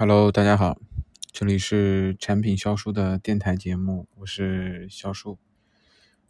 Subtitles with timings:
[0.00, 0.78] Hello，大家好，
[1.32, 5.38] 这里是产品销售的电台节目，我是销售。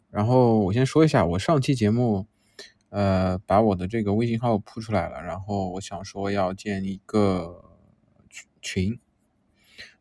[0.09, 2.27] 然后我先说一下，我上期节目，
[2.89, 7.63] 呃，把我的这个微信号铺出来了，然后我想说要建一个
[8.63, 8.99] 群，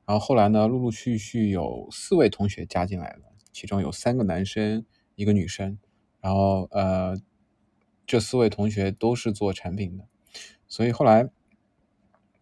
[0.05, 5.77] 然后后来呢，陆陆续续有四位同学加进来了，其中有三个男生，一个女生，
[6.21, 7.19] 然后呃，
[8.05, 10.05] 这四位同学都是做产品的，
[10.69, 11.29] 所以后来。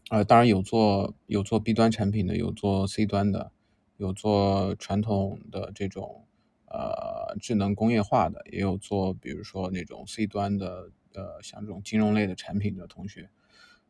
[0.09, 3.51] 呃，当然有做有做 B 端产品的，有做 C 端的，
[3.97, 6.25] 有做传统的这种
[6.67, 13.29] 呃智能工业化的，也有做比如说那种 C 端的呃像这种金融类的产品的同学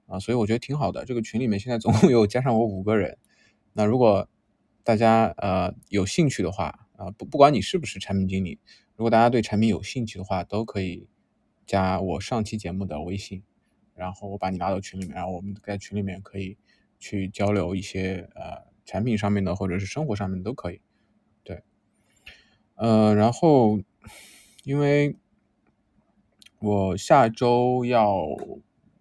[0.07, 1.03] 啊，所以我觉得挺好的。
[1.03, 3.17] 这个群里面现在总共有加上我五个人。
[3.73, 4.29] 那如果
[4.85, 8.57] 大家呃有兴趣的话啊，不不管你是不是产品经理，
[8.95, 11.09] 如果大家对产品有兴趣的话，都可以
[11.65, 13.43] 加我上期节目的微信。
[13.95, 16.57] 然后我把你拉到群里面，然后我们在群里面可以
[16.99, 20.81] 去交流一些呃产品上面的或者是生活上面的都可以，
[21.45, 21.63] 对，
[22.75, 23.79] 呃，然后
[24.65, 25.15] 因为
[26.59, 28.27] 我下周要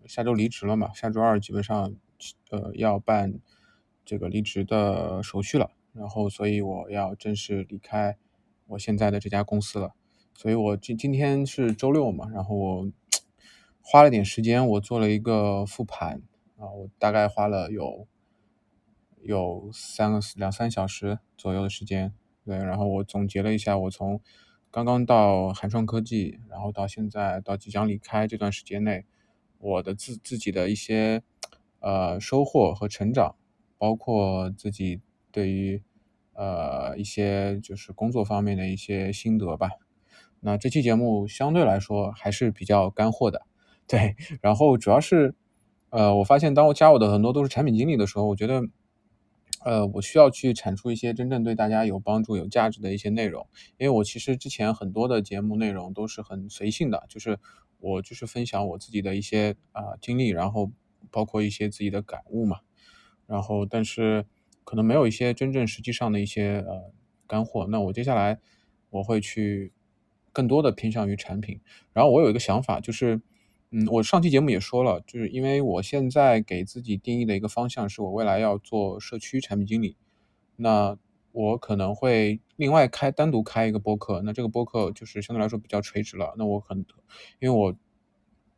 [0.06, 1.97] 下周离职了嘛，下周二基本上
[2.51, 3.41] 呃要办
[4.05, 8.17] 这个离职的手续了，然后所以我要正式离开
[8.69, 9.92] 我现在的这家公司了，
[10.34, 12.92] 所以我今今天是周六嘛，然后我。
[13.87, 16.23] 花了点时间，我做了一个复盘
[16.57, 18.09] 啊，我大概花了有
[19.21, 22.15] 有三个两三小时左右的时间，
[22.47, 24.23] 对，然后我总结了一下，我从
[24.71, 29.05] 刚刚到韩创科技，然后到现在到即将离开这段时间内，
[29.59, 31.23] 我的自自己的一些
[31.81, 33.37] 呃收获和成长，
[33.77, 35.83] 包括自己对于
[36.33, 39.69] 呃一些就是工作方面的一些心得吧。
[40.41, 43.43] 那这期节目相对来说还是比较干货的。
[43.87, 45.35] 对，然后主要是，
[45.91, 48.63] 呃，我发现当我加我的很多都是产品经理的时候，我觉得，
[49.63, 53.47] 呃，我需要去产出一些真正对大家有帮助、有价值的一些内容。
[53.77, 57.39] 因为我其实之前很多的节目内容都是很随性的，就是
[57.79, 60.70] 我就是分享我自己的一些啊经历，然后
[61.11, 62.61] 包括一些自己的感悟嘛。
[63.27, 64.25] 然后，但是
[64.64, 66.91] 可能没有一些真正实际上的一些呃
[67.27, 67.67] 干货。
[67.69, 68.41] 那我接下来
[68.89, 69.75] 我会去
[70.33, 71.61] 更多的偏向于产品。
[71.92, 73.20] 然后我有一个想法就是。
[73.77, 79.96] 嗯，我上期节目也说了，就是因为我现在给自己定义的一个方向，是我未来要做社区产品经理。
[80.55, 80.96] 那
[81.33, 86.36] 我可能会另外开单独开一个播客，那这个播客就是相对来说比较垂直了。
[86.39, 86.86] 那我很，
[87.40, 87.74] 因为我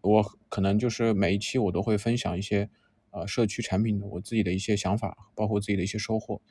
[0.03, 2.69] 我可能就是每一期我都会分享一些
[3.10, 6.43] 呃社区产品的我自己的一些想法，包括自己的一些收获。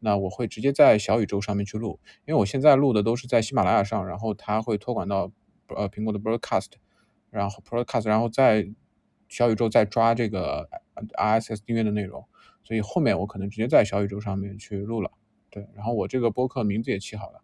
[0.00, 5.30] 那我会直接在小宇宙上面去录，因为我现在录的都是在喜马拉雅上，然后它会托管到
[5.76, 6.70] 呃苹果的 Broadcast。
[7.34, 8.68] 然后 Podcast，然后在
[9.28, 10.68] 小宇宙再抓这个
[11.14, 12.24] RSS 订阅的内容，
[12.62, 15.10] 所以后面我可能直接在小宇宙上面去录了。
[15.50, 17.40] 对，然后我这个播客名字也起好了，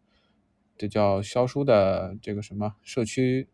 [0.76, 3.48] 这叫肖叔的这个什么社区，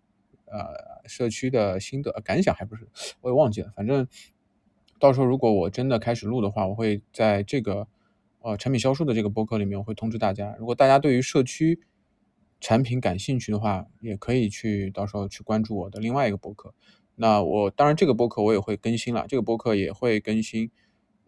[0.44, 2.86] 呃，社区的心得感想还不是，
[3.22, 3.72] 我也忘记了。
[3.74, 4.06] 反正
[4.98, 7.88] 到时候如果我真的开始录的话，我会在这个
[8.40, 10.54] 呃产品销售的这个播客里面，我会通知大家。
[10.58, 11.80] 如果大家对于社区，
[12.60, 16.74] 产品感兴趣的话，也可以去到时候去关注我的另外一个博客。
[17.14, 20.70] 那我当然这个博客我也会更新了，这个博客也会更新，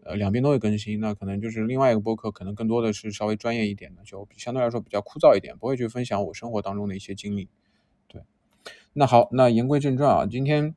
[0.03, 0.99] 呃，两边都会更新。
[0.99, 7.49] 那可能就是另外一个博客，可能更多的是稍微专业一点的，就相对来说比较枯燥一点，不会去分享我生活当中的一些经历。
[8.07, 8.23] 对，
[8.93, 10.75] 那好，那言归正传啊，今天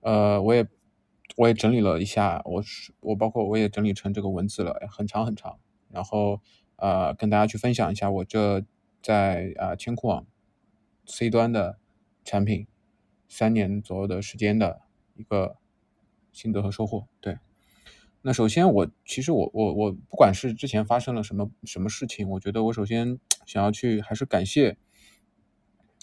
[0.00, 0.66] 呃，我也
[1.36, 5.58] 我也整理了一下，我是我包括我也整理成这个文字了，很长很长，
[5.88, 6.40] 然后
[6.76, 8.64] 呃，跟大家去分享一下我这。
[9.02, 10.26] 在啊，千库网
[11.06, 11.78] C 端的
[12.24, 12.66] 产品
[13.28, 14.82] 三年左右的时间的
[15.14, 15.56] 一个
[16.32, 17.08] 心得和收获。
[17.20, 17.38] 对，
[18.22, 24.76] 那首先我其实我我我不管是之前发生了什么什么事情，我觉得我首先想要去还是感谢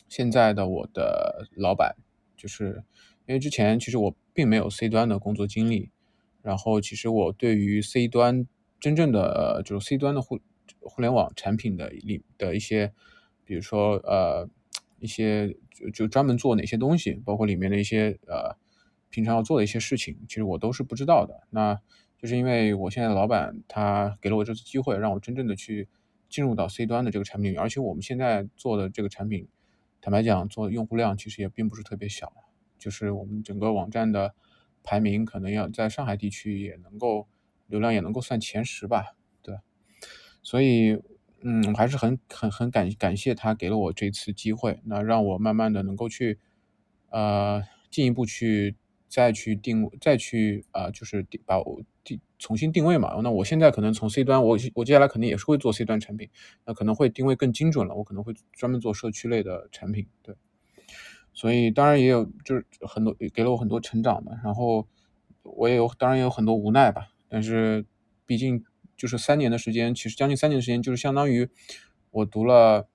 [0.08, 1.96] 现在的我的老板，
[2.36, 2.84] 就是
[3.26, 5.92] 因为之前其实我并没有 C 端的工作经历，
[6.42, 8.46] 然后其实我对于 C 端
[8.80, 10.40] 真正的就是 C 端的互
[10.82, 12.94] 互联网产品的里的一些，
[13.44, 14.50] 比如说呃
[15.00, 18.58] 一些就就专门做哪些东西，包括里面的一些呃
[19.10, 21.48] 平常要做的一些事情，其实我都是不知道的。
[21.50, 21.80] 那
[22.18, 25.88] 就是因为我现在老板他给了我这次机会，让我真正的去
[26.28, 29.48] 进入到 C 端的这个产品里，而且我们现在做的这个产品，
[30.02, 32.34] 坦白讲，做用户量其实也并不是特别小，
[32.78, 34.36] 就是我们整个网站的
[34.84, 37.28] 排名可能要在上海地区也能够
[37.68, 39.16] 流量也能够算前十吧。
[40.42, 41.00] 所以，
[41.42, 46.40] 嗯，我还是很很很感感谢他给了我这次机会，那让我慢慢的能够去，
[47.10, 48.76] 呃，进一步去
[49.08, 53.20] 再去定再去啊，就是把我定重新定位嘛。
[53.24, 56.30] 那我现在可能从 C 端，我我接下来肯定也是会做 C 端产品，
[56.66, 60.36] 那可能会定位更精准了，我可能会专门做社区类的产品，对。
[61.34, 64.86] 所以当然也有就是很多给了我很多成长嘛，然后
[65.44, 67.86] 我也有当然也有很多无奈吧，但是
[68.26, 68.64] 毕竟
[69.00, 71.50] 就是三年的时间，其实将近三年的时间，就是相当于
[72.12, 72.90] 我读了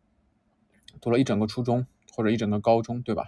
[1.01, 3.25] 读了一整个初中或者一整个高中，对吧？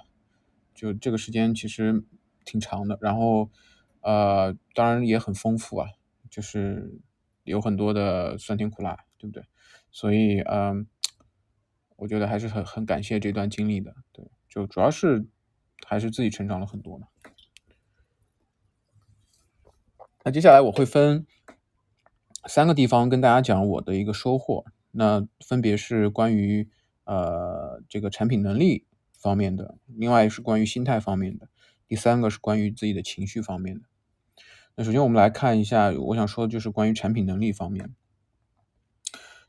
[0.75, 2.05] 就这个时间其实
[2.44, 3.50] 挺长的，然后
[4.02, 5.88] 呃，当然也很丰富啊，
[6.28, 7.00] 就是
[7.44, 9.43] 有很多的酸甜苦辣，对不对？
[9.90, 10.87] 所以嗯，
[11.96, 15.26] 我觉得还是很很感谢这段经历的，对，就主要是
[15.87, 17.08] 还是自己成长了很多嘛。
[20.25, 21.26] 那接下来我会分
[22.47, 26.69] 三个地方跟大家讲我的一个收获，那分别是关于
[27.05, 28.87] 呃这个产品能力。
[29.19, 31.49] 方面的，另外是关于心态方面的，
[31.89, 33.89] 第三个是关于自己的情绪方面的。
[34.77, 37.93] 那首先我们来看一下，我想说的就是关于产品能力方面。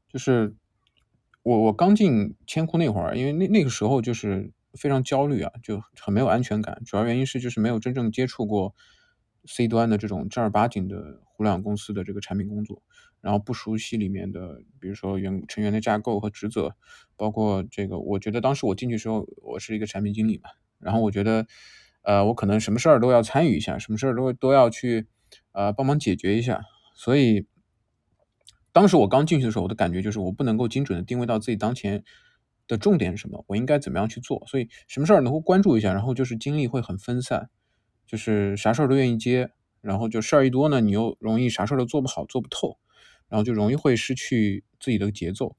[0.08, 0.56] 就是
[1.44, 6.82] 我我刚进千库那会儿，因为那那个时候就是非常焦虑啊，就很没有安全感。
[6.84, 8.74] 主要原因是就是没有真正接触过
[9.46, 12.82] C 端的这种正儿八经的互联网公司的这个产品工作。
[13.22, 16.76] 然后不熟悉里面的，比如说员成员的架构和职责，
[17.16, 20.50] 包括这个，我觉得当时我进去时候，我是一个产品经理嘛，
[20.80, 21.48] 然后我觉得，
[22.04, 25.08] 呃，我可能什么事儿都要参与一下，什么事儿都都要去，
[25.52, 26.62] 呃，帮忙解决一下。
[26.96, 27.48] 所以，
[28.72, 32.04] 当时我刚进去的时候，我的感觉就是我不能够精准的定位到自己当前
[32.68, 34.44] 的重点是什么，我应该怎么样去做。
[34.48, 37.50] 所以，什么事儿能够关注一下，然后就是精力会很分散，
[38.06, 39.50] 就是啥事儿都愿意接，
[39.82, 42.78] 然后就事儿一多呢，你又容易啥事儿都做不好，做不透。
[43.30, 45.58] 然后就容易会失去自己的节奏，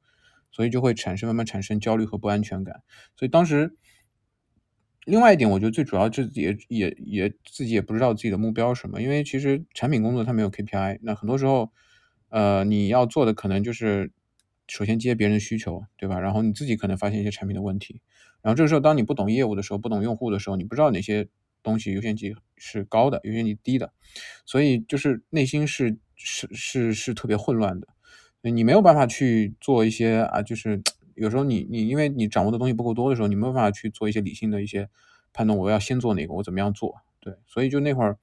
[0.51, 2.83] 所以就会产生慢慢产生焦虑和不安全感。
[3.15, 3.77] 所以当时，
[5.05, 11.71] 另外一点，我觉得最主要就也也也自己也不知道自己的目标是什么，因为其实产品工作它没有 KPI，那很多时候，
[12.31, 14.13] 呃，你要做的可能就是
[14.67, 16.19] 首先接别人的需求，对吧？
[16.21, 18.01] 然后你自己可能发现一些产品的问题，
[18.41, 21.29] 然后这个时候当你不懂业务的时候，不懂用户的时候，你不知道哪些
[21.63, 23.93] 东西优先级是高的，优先级低的，
[24.45, 25.99] 所以就是内心是。
[26.21, 27.87] 是是是特别混乱的，
[28.41, 30.83] 你没有办法去做一些啊，就是
[31.15, 34.91] 有时候你你因为你掌握的东西不够多的时候，你没有办法去做一些理性的一些
[35.33, 37.03] 判断，我要先做哪个，我怎么样做？
[37.21, 38.19] 对，所以就那会儿，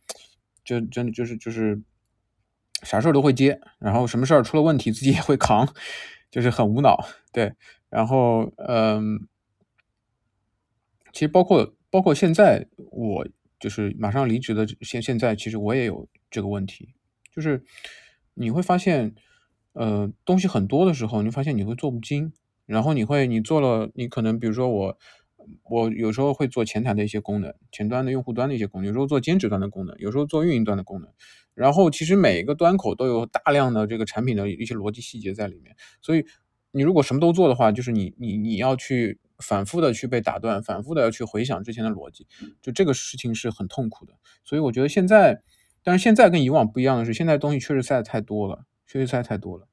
[0.65, 1.81] 就真的就是就是
[2.83, 5.73] 啥事儿都会接，然后什么事儿出了问题自己也会扛，
[6.29, 7.07] 就是很无脑。
[7.31, 7.53] 对，
[7.89, 9.25] 然后嗯，
[11.13, 13.25] 其实包括包括现在我
[13.57, 16.89] 就是马上离职的现现在，其实我也有这个问题。
[17.33, 17.63] 就是
[18.33, 19.15] 你会发现，
[19.71, 22.33] 呃，东西很多的时候，你发现你会做不精，
[22.65, 24.97] 然后你会你做了，你可能比如说我，
[25.69, 31.09] 我有时候会做前台的一些功能，前端的用户端的一些功能，有时候做兼职端的功能，有时候做运营端的功能，
[31.53, 36.25] 然后其实每一个端口都有大量的这个产品的一些逻辑细节在里面，所以
[36.71, 42.27] 你如果什么都做的话，就是你你你要去反复的去被打断，反复的要去回想之前的逻辑，
[42.61, 45.43] 就这个事情是很痛苦的，所以我觉得现在。
[45.87, 49.67] 但是现在跟以往不一样的是，现在东西确实塞的太多了，确实塞太多了。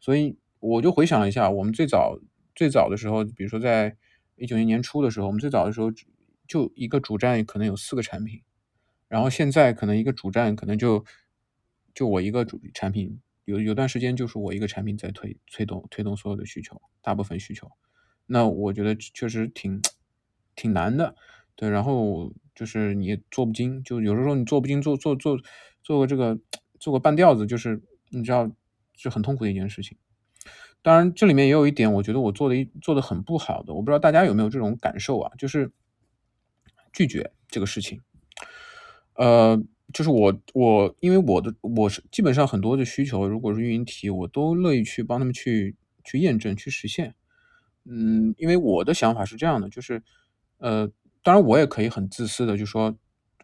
[0.00, 2.18] 所以我就回想了一下，我们最早
[2.54, 3.94] 最早的时候，比如说在
[4.36, 5.92] 一九年年初的时候，我们最早的时候
[6.48, 8.40] 就一个主站可能有四个产品，
[9.06, 11.04] 然后现在可能一个主站可能就
[11.94, 17.70] 就我一个主产品，有有段时间就是我一个产品在推推动推动所有的需求，大部分需求。
[18.26, 19.80] 那我觉得确实挺
[20.54, 21.14] 挺难的，
[21.56, 22.32] 对，然后。
[22.54, 25.36] 就是你做不精，就有时候你做不精，做做做
[25.82, 26.38] 做个这个
[26.78, 28.48] 做个半吊子，就是你知道
[28.94, 29.98] 是很痛苦的一件事情。
[30.80, 35.32] 当然，这里面也有一点，我觉得我做的一做的很不好的，我不知道大家有没有这种感受啊？
[35.36, 35.72] 就是
[36.92, 38.00] 拒绝这个事情。
[39.14, 39.60] 呃，
[39.92, 47.16] 就是我我因为我的我是基本上很多的需求，如果是运营提，我都乐意去帮他们去去验证去实现。
[47.84, 50.02] 嗯，因为我的想法是这样的，就是
[50.58, 50.90] 呃。
[51.26, 52.94] 当然，我也可以很自私的就说，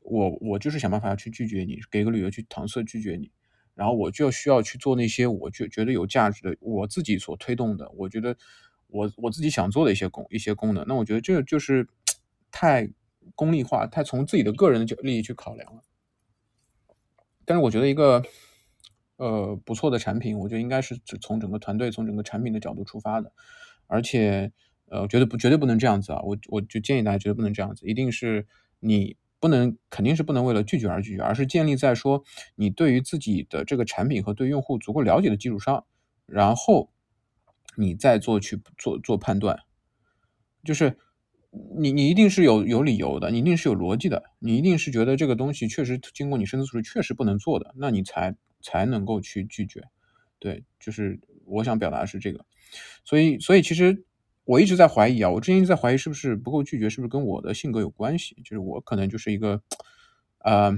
[0.02, 3.30] 我我就是想办法要去拒绝你，给个理由去搪塞拒绝你，
[3.74, 8.36] 然后我就需要去做那些我觉觉得有价值的，我自己所推动的，我觉得
[8.88, 10.84] 我我自己想做的一些功一些功能。
[10.86, 11.88] 那我觉得这就是
[12.50, 12.86] 太
[13.34, 15.82] 功利化，太从自己的个人的角利益去考量了。
[17.46, 18.22] 但是我觉得一个
[19.16, 23.32] 呃不错的产品，我觉得应该是从整个团队、从整个产品的角度出发的，
[23.90, 24.52] 而且。
[24.92, 26.20] 呃，绝对不，绝对不能这样子啊！
[26.22, 28.44] 我我就建议大家绝对不能这样子，一定是
[28.80, 32.24] 你不能，肯定是不能为了拒绝而拒绝，而是建立在说
[32.56, 35.84] 你对于自己的这个产品和对用户足够了解的基础上，
[36.26, 36.90] 然后
[37.76, 39.60] 你再做去做做判断，
[40.64, 40.98] 就是
[41.78, 49.84] 你你一定是有有理由的，你一定是有逻辑的，你一定是觉得这个东西确实经过你深思熟虑确实不能做的，那你才才能够去拒绝。
[50.40, 52.44] 对，就是我想表达的是这个。
[53.04, 54.04] 所以，所以其实
[54.44, 58.36] 我一直在怀疑啊，我之前一直在怀疑是不是不够拒绝，是不是跟我的性格有关系？
[58.44, 59.62] 就是我可能就是一个，
[60.38, 60.72] 呃，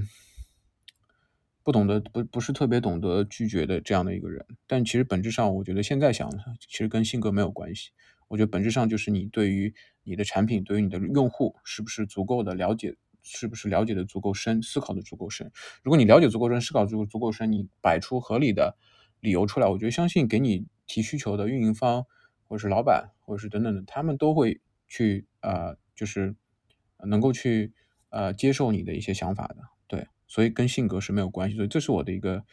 [1.63, 4.45] 不懂得不不是特别懂得拒绝的这样的一个人。
[4.67, 7.91] 但其实本质上，我觉得现在想，其实跟性格没有关系。
[8.27, 15.51] 我觉得本质上就是你对于你的产品，对于你的用户是不是足够的了解，是不是了解的足够深，思考的足够深。
[15.83, 18.75] 如果你了解足够深，思考足足够深，你摆出合理的
[19.23, 22.05] 理由出来，我觉得相信给你提需求的运营方
[22.43, 26.35] 或者是老板或者是等等的，他们都会去呃，就是
[27.05, 27.73] 能够去
[28.09, 29.57] 呃接受你的一些想法的。
[29.87, 31.55] 对，所以跟性格是没有关系。
[31.55, 32.43] 所以这是我的一个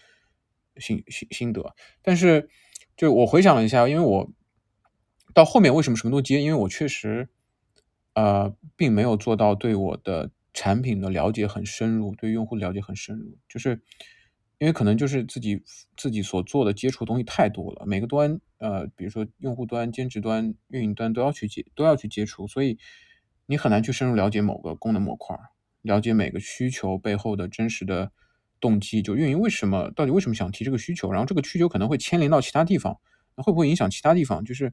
[0.77, 1.75] 心心心得。
[2.01, 2.49] 但是
[2.97, 4.33] 就我回想了一下，因为我。
[5.33, 6.43] 到后面为什么什么都接？
[6.43, 7.29] 因为我确实，
[8.15, 13.39] 呃，并没有做到对我的产品的了解很深入，对用户了解很深入。
[13.49, 13.81] 就是
[14.61, 15.61] 因为可能就是自己
[15.97, 22.79] 自己所做的接触东西太多了，每个端，呃，比如说用户端、兼职端、运营端都要去接，都要去接触，所以
[23.47, 25.37] 你很难去深入了解某个功能模块，
[25.83, 28.13] 了解每个需求背后的真实的
[28.61, 29.03] 动机。
[29.03, 31.11] 就运营为什么，到底为什么想提这个需求？
[31.11, 32.99] 然后这个需求可能会牵连到其他地方，
[33.37, 34.45] 那会不会影响其他地方？
[34.45, 34.73] 就是。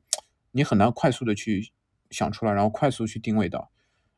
[0.51, 1.71] 你很难快速的去
[2.09, 3.69] 想出来，然后快速去定位到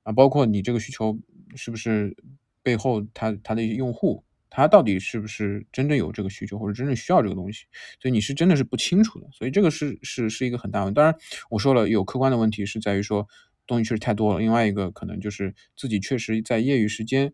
[0.04, 1.20] 啊，包括你这个需求
[1.56, 2.16] 是不是
[2.64, 4.24] 背后他他的用户，
[4.60, 7.66] 他到底是不是真正有这个需求或者真正需要这个东西，
[8.02, 10.96] 所以你是真的是不清楚的，所以这个是是是一个很大问题。
[10.96, 11.16] 当然
[11.50, 13.28] 我说了，有客观的问题是在于说
[13.66, 17.34] 东西确实太多了，另外一个可能就是自己确实在业余时间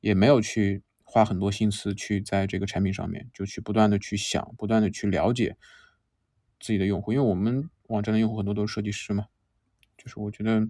[0.00, 5.56] 也没有去花很多心思去在这个产品上面，就去不断的去想，不断的去了解
[6.60, 7.70] 自己的用户，因为我们。
[7.88, 9.26] 网站的用户很多都是设计师嘛，
[9.98, 10.66] 就是我觉得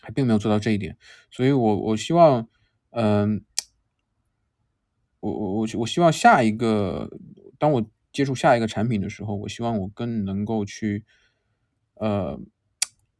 [0.00, 0.96] 还并没有做到这一点，
[1.30, 2.48] 所以我我希望，
[2.92, 3.44] 嗯，
[5.20, 7.10] 我我我我希望下一个，
[7.58, 11.04] 当我接触下一个产品的时候，我希望我更能够去，
[11.94, 12.40] 呃，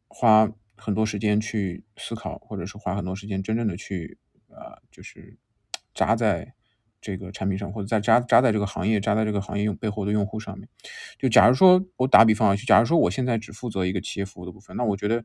[0.08, 5.36] 花很多时间去思考，或者是花很多时间真正的去，呃，就是
[5.94, 6.54] 扎在。
[7.00, 10.68] 这个产品上，或者在扎扎在这个行业，扎在这个行业用背后的用户上面。
[11.16, 15.24] 就假如说我打比方啊，就假如说我现在只负责一个企业服务的部分，那我觉得，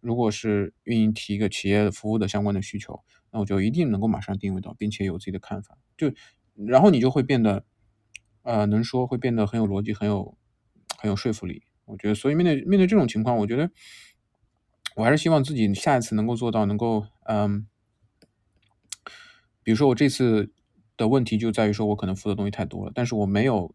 [0.00, 2.98] 如果是运营提一个企业服务的相关的需求，
[3.30, 5.78] 那我就一定能够马上定位到，并且有自己的看法。
[5.96, 6.12] 就
[6.54, 7.64] 然后你就会变得，
[8.42, 10.36] 呃，能说，会变得很有逻辑，很有
[10.98, 11.64] 很有说服力。
[11.84, 13.70] 我觉得，所以面对面对这种情况，我觉得
[14.96, 17.66] 我还是希望自己下一次能够做到，能够嗯，
[19.62, 20.52] 比如说我这次。
[20.96, 23.74] 的问题就在于说，我可能负责东西太多了，但是我没有，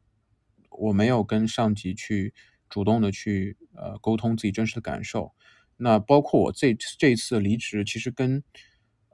[0.69, 2.35] 我没有跟上级去
[2.69, 5.33] 主动的去呃沟通自己真实的感受。
[5.77, 8.43] 那包括我这这一次离职，其实跟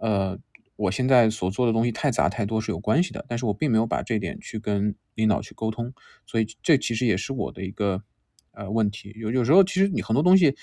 [0.01, 0.37] 呃
[0.75, 5.93] 我现在所做的东西太杂太多是有关系的，但是我并没有把这点去跟领导去沟通，
[6.25, 8.03] 所以这其实也是我的一个
[8.51, 9.13] 呃问题。
[9.15, 10.55] 有有时候其实你很多东西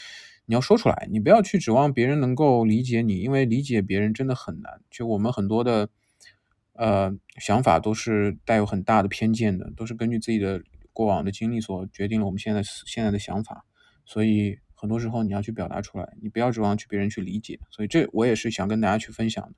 [0.44, 4.82] 你要说出来，你不要去指望别人能够理解你，因为理解别人真的很难。
[4.90, 5.88] 就我们很多的。
[6.80, 13.64] 呃，想法都是带有很大的偏见的，都是根据自己的过往的经历所决定了我们现在现在的想法，
[14.04, 17.58] 所以很多时候你要去表达出来，你不要指望去别人去理解。
[17.68, 19.54] 所以这我也是想跟大家去分享的。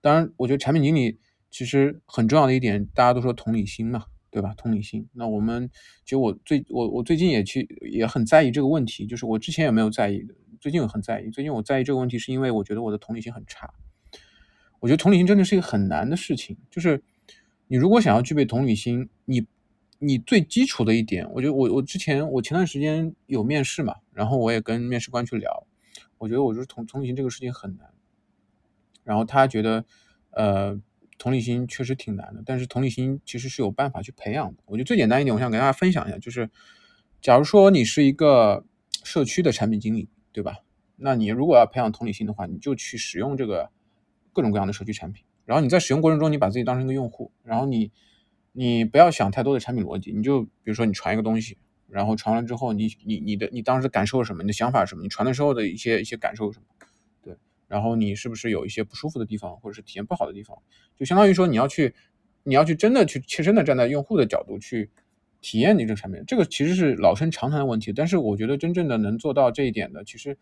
[0.00, 1.18] 当然，我觉得产品经理
[1.50, 4.54] 其实很重要的一点，大家都说同理心嘛，对吧？
[4.56, 5.06] 同理心。
[5.12, 5.68] 那我们
[6.04, 10.26] 其实我最我我最近也去也很在意这个问题，就是我之前也没有在意，
[10.58, 11.28] 最近我很在意。
[11.28, 13.70] 最近我在意这个问题，是因为我觉得我的同理心很差。
[14.80, 17.02] 我觉得同理心真的是一个很难的事情，就是
[17.68, 19.46] 你如果想要具备同理心，你
[20.02, 25.66] 你最基础的一点，我觉得我我之前我前段时间有面试嘛，然后我也跟面试官去聊，
[26.18, 27.88] 我觉得我就是同同理心这个事情很难，
[29.04, 29.84] 然后他觉得
[30.30, 30.80] 呃
[31.18, 34.62] 同理心确实挺难的，但是同理心其实是有办法去培养的。
[34.66, 36.50] 我觉得最简单一点，我想跟大家分享一下，就是
[37.20, 38.64] 假如说你是一个
[39.04, 40.58] 社区的产品经理，对吧？
[40.96, 43.70] 那你如果要培养同理心的话，你就去使用这个。
[44.34, 47.92] 各种各样的社区产品，然后你在使用过程中，你把自己当成一个用户，然后你，
[48.52, 51.56] 你不要想太多的产品逻辑，你就比如说你传一个东西，
[51.88, 54.42] 然后传完之后，你你你的你当时感受什么？
[54.42, 55.02] 你的想法什么？
[55.02, 56.66] 你传的时候的一些一些感受什么？
[57.22, 57.36] 对，
[57.68, 60.56] 然后你是不是有一些不舒服的地方，或者是体验不好的地方？
[60.98, 61.94] 就相当于说你要去，
[62.44, 64.90] 你要去真的去切身的站在用户的角度去
[65.40, 70.36] 体验你这个产品，这个其实是老生常谈的问题，但是我觉得真正的能做到这一点的，其实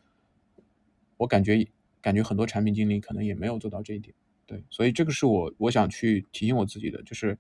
[1.17, 1.69] 我感觉。
[2.02, 4.14] 感觉很多产品经理可能也没有做到这一点，
[4.47, 7.37] 对，所以这个是我我想去提醒我自己的，就是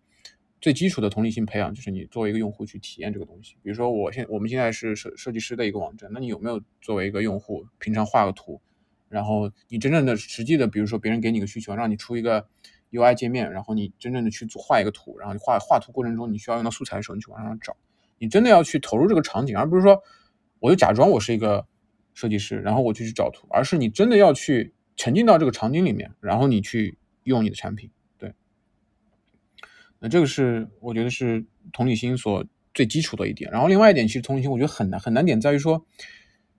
[0.60, 3.56] 最基础的同理心培养，就是你作为一个用户去体验这个东西。
[3.62, 8.60] 比如说，我现我们现在是设设计师的一个网站，那你有没有作为一个用户，平常画个图，
[9.08, 12.46] 然后你真正的实际的，比如说别人给你个需求，让你出一个
[12.90, 17.74] UI 界面，然后你真正的去画一个图，然后你画画图过程中你需要用到素材的时候，你去网上找，
[18.18, 20.02] 你真的要去投入这个场景，而不是说
[20.58, 21.66] 我就假装我是一个
[22.12, 27.90] 设计师，然后我就去找图，而是你真的要去沉浸到这个场景里面，然后你去用你的产品。
[30.00, 33.48] 那这个是我觉得是同理心所最基础的一点。
[33.52, 35.86] 然后另外一点，其实同理心我觉得很难很难点在于说，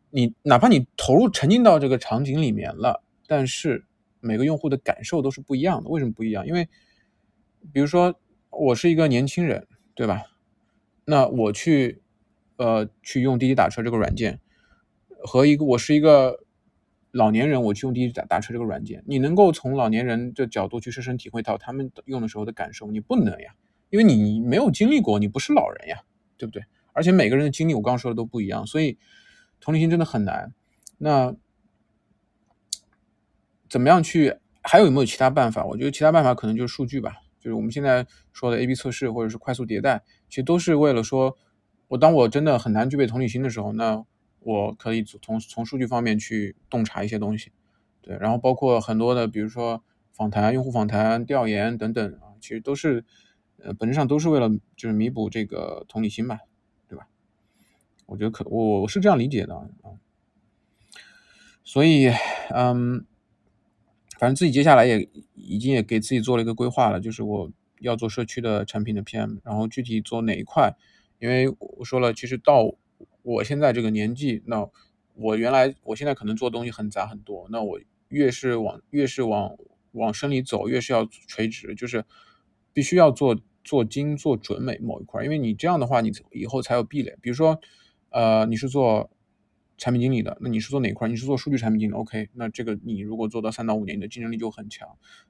[0.09, 3.85] 你哪怕你投入沉浸到这个场景里面了，但是。
[4.23, 6.45] 每个用户的感受都是不一样的，为什么不一样？
[6.45, 6.69] 因为，
[7.73, 8.13] 比如说
[8.51, 10.21] 我是一个年轻人，对吧？
[11.05, 12.03] 那我去，
[12.57, 14.39] 呃，去用滴滴打车这个软件，
[15.23, 16.43] 和一个我是一个
[17.11, 23.53] 老年人，我去用滴滴打打车这个软件，你能够从老年人的角度去深深体会到他们用的时候的感受，你不能呀，
[23.89, 26.01] 因为你没有经历过，你不是老人呀，
[26.37, 26.63] 对不对？
[26.93, 28.97] 而且每个人的经历，我刚刚说的都不一样，所以
[29.59, 30.53] 同理心真的很难。
[30.97, 31.35] 那。
[33.69, 34.35] 怎么样去？
[34.61, 35.63] 还有没有其他办法？
[35.63, 41.37] 我觉得其他办法可能就是数据吧，就是我们现在说的 A/B 测试或者是快速迭代，其实都是为了说，
[41.87, 44.03] 我当我真的很难具备同理心的时候，那
[44.41, 47.51] 我可以从从数据方面去洞察一些东西，
[48.01, 53.05] 对，然后包括很多的，比如说访谈、用户访谈、调研等等啊，其实都是
[53.57, 56.39] 呃本质上都是为了就是弥补这个同理心吧，
[56.87, 57.07] 对吧？
[58.05, 59.65] 我觉得可我我是这样理解的啊，
[61.63, 62.11] 所以
[62.49, 63.05] 嗯。
[64.19, 70.75] 反正自己接下来也已经也给自己做了一个规划了，就是我要做社区的产品的 PM，然后具体做哪一块，
[71.17, 72.75] 因为我说了，其实到
[73.23, 74.69] 我现在这个年纪，那
[75.15, 79.55] 我原来我现在可能做东西很杂很多，那我越是往越是往
[79.91, 82.05] 往深里走，越是要垂直，就是
[82.73, 87.15] 必须要做做精做准美某一块，因为你这样的话，你以后才有壁垒。
[87.21, 87.59] 比如说，
[88.09, 89.09] 呃，你是做。
[89.77, 91.07] 产品经理的，那你是做哪块？
[91.07, 92.29] 你是做数据产品经理，OK？
[92.35, 94.87] 那这个你如果做到三到五年，你的竞争力就很强。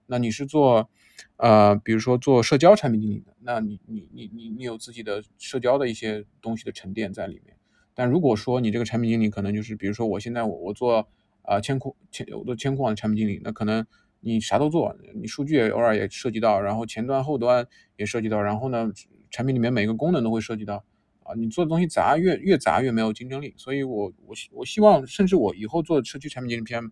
[0.08, 0.90] 那你是做，
[1.38, 7.56] 呃，比如说做社交产品经理的，那你你你你你有自己的社交的一些东西的沉淀在里面。
[7.94, 11.08] 但如果说你这个产品经理可能就是，比如说我现在我我做
[11.44, 13.86] 啊千库千我做千库网的产品经理，那可能
[14.20, 17.66] 你啥都做，你数据也偶尔也涉及到，然后前端后端
[17.98, 18.92] 也涉及到，然后呢
[19.30, 20.84] 产品里面每个功能都会涉及到。
[21.24, 23.54] 啊，你做的东西杂，越越杂越没有竞争力。
[23.56, 26.90] 所以，我我希我希望，甚至我以后做社区产品经理 PM，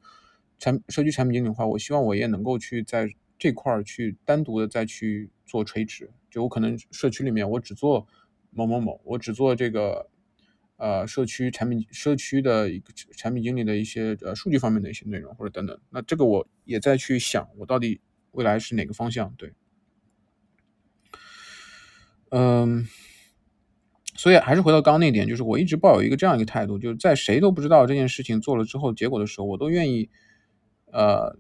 [0.60, 3.10] 产社区产品经理的话，我希望我也能够去在
[3.40, 6.12] 这块儿去单独的再去做垂直。
[6.30, 8.06] 就我可能社区里面我只做
[8.52, 10.08] 某某某，我只做这个
[10.80, 15.80] 呃社区产品社区的一个产品经理的一些呃数据方面的一些内容或者等等。
[15.92, 19.32] 那这个我也在去想，我到底未来是哪个方向？
[19.38, 19.54] 对，
[22.32, 22.88] 嗯。
[24.16, 30.10] 所以还是回到刚刚那点，就是我一直抱有一个这样一个态度，就是在谁都不知道这件事情做了之后结果的时候，我都愿意，
[30.92, 31.40] 呃，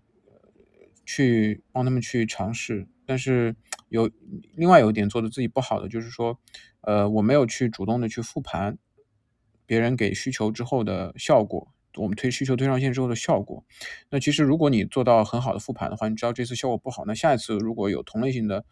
[1.05, 2.87] 去帮他们去尝试。
[3.05, 3.53] 但是
[3.89, 4.09] 有
[4.55, 6.39] 另外有一点做的自己不好的，就是说，
[6.79, 8.77] 呃，我没有去主动的去复盘
[9.69, 13.63] 别人给需求之后的效果，我们推需求推上线之后的效果。
[14.09, 18.65] 那其实如果你做到很好的复盘的话，你知道这次效果不好，那下一次如果有同类型的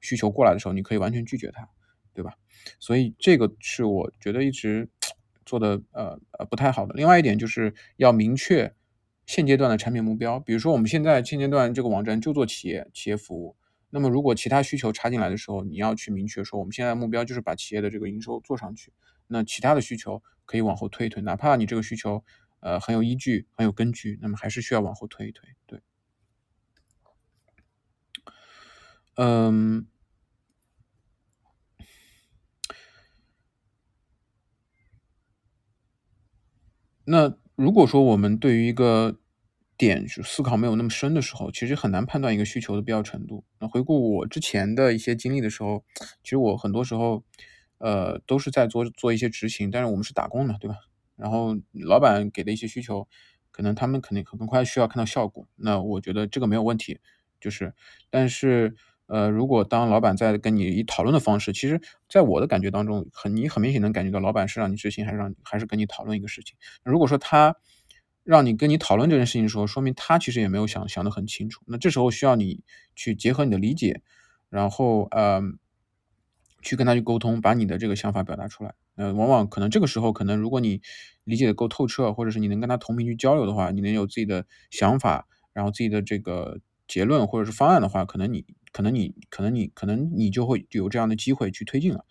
[0.00, 1.68] 需求过来的时候，你可以完全拒绝它，
[2.14, 2.34] 对吧？
[2.78, 4.88] 所以这个是我觉得一直
[5.44, 6.94] 做的呃呃不太好的。
[6.94, 8.72] 另外一点就是要明确
[9.26, 13.56] 现阶段的产品目标，比如说我们现在现阶段这个网站就做企业企业服务，
[13.90, 18.92] 那么如果其他需求插进来的时候，你要去明确说我们现在目标就是把企业的这个营收做上去，
[19.28, 22.24] 那其他的需求可以往后推一推，哪怕你这个需求
[22.60, 25.48] 呃很有依据很有根据，那么还是需要往后推一推。
[25.66, 25.80] 对，
[29.16, 29.86] 嗯。
[37.06, 39.18] 那如果说我们对于一个
[39.76, 43.44] 点就思考没有那么深的时候，其实很难判断一个需求的必要程度。
[43.58, 45.84] 那回顾我之前的一些经历的时候，
[46.22, 47.22] 其实我很多时候，
[47.78, 50.76] 呃，都是在做做一些执行，但是我们是打工的，对吧？
[51.16, 53.06] 然后老板给的一些需求，
[53.50, 55.46] 可能他们肯定很快需要看到效果。
[55.56, 57.00] 那我觉得这个没有问题，
[57.40, 57.74] 就是，
[58.10, 58.74] 但是。
[59.06, 66.56] 呃，如果当老板在跟你以讨论的方式，其实在我的感觉当中，很你很明显能感觉到老板是让你执行，还是让还是跟你讨论一个事情。
[66.82, 67.54] 如果说他
[68.22, 71.60] 让你跟你讨论这件事情的时候，说明他其实也没有想想得很清楚。
[71.66, 72.62] 那这时候需要你
[72.96, 74.00] 去结合你的理解，
[74.48, 75.42] 然后呃，
[76.64, 78.74] 去跟他去沟通，把你的这个想法表达出来。
[78.96, 80.80] 呃，往往可能这个时候，可能如果你
[81.22, 88.44] 理解的够透彻，或者是你能跟他同频去交流的话，你能有自己的想法，然后自己的这个结论或者是方案的话，可能你。
[88.74, 92.04] 可能你可能你可能你就会有这样的机会去推进了，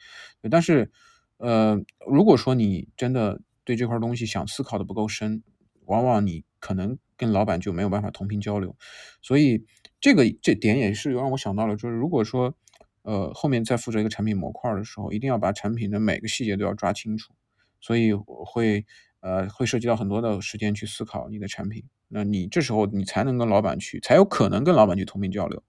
[0.50, 0.89] 但是，
[1.36, 1.78] 呃，
[2.10, 5.44] 如果说你真的对这块东西想思考的不够深，
[5.84, 8.78] 往往你可能跟老板就没有办法同频交流。
[9.22, 9.66] 所以
[10.00, 12.56] 这个这点也是让我想到了，就是如果说
[13.04, 17.34] 呃后面再负责一个产品模块的时候，一定要把产品的每个细节都要抓清楚，
[17.80, 18.86] 所以会
[19.22, 25.63] 呃会涉及到很多的时间去思考你的产品，那你这时候你才能跟老板去，才有可能跟老板去同频交流。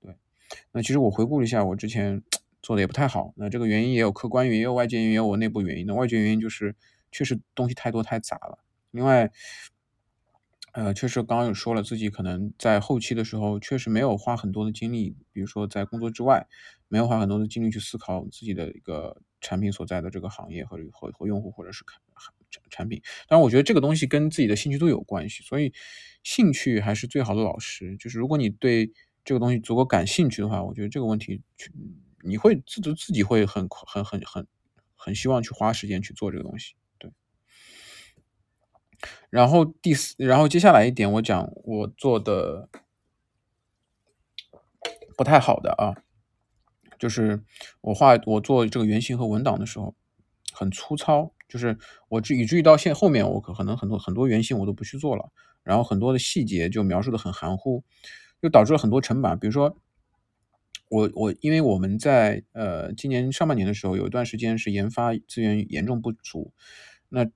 [0.00, 0.16] 对，
[0.72, 2.22] 那其实我回顾了一下，我之前
[2.60, 5.86] 做的也不太好，那这个原因也有客观原因，也有外界原因，也有我内部原因。
[5.86, 6.74] 那外界原因就是
[7.10, 8.58] 确实东西太多太杂了，
[8.90, 9.30] 另外。
[10.72, 16.46] 呃，确实刚刚有说了，自己可能在后期的时候确实没有花很多的精力，比如说在工作之外，
[16.88, 23.02] 没有花很多的精力去思考自己的一个产品所在的这个行业和和和用户或者是产产品。
[23.28, 25.72] 当然，我觉得这个东西跟自己的兴趣都有关系，所以
[26.22, 27.94] 兴趣还是最好的老师。
[27.98, 28.90] 就是如果你对
[29.26, 31.70] 这个东西足够感兴趣的话，我觉得这个问题去，
[32.22, 34.46] 你会自自己会很很很很
[34.96, 36.72] 很希望去花时间去做这个东西。
[39.30, 42.68] 然后第四，然后接下来一点，我讲我做的
[45.16, 45.96] 不太好的啊，
[46.98, 47.42] 就是
[47.80, 49.94] 我画我做这个原型和文档的时候
[50.52, 57.82] 很粗糙，就是我至以至于到现后面我可可能很多很多原型我都不去做了，然后很多的细节就描述的很含糊，
[58.42, 59.38] 就导致了很多成本。
[59.38, 59.76] 比如说
[60.88, 66.52] 我我因为我们在呃今年上半年的时候有一段时间是研发资源严重不足，
[67.08, 67.26] 那。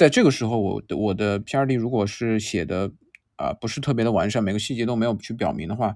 [0.00, 2.90] 在这个时候，我的我的 P R D 如果是写的
[3.36, 5.94] 啊不是特别的完善，每个细节都没有去表明的话，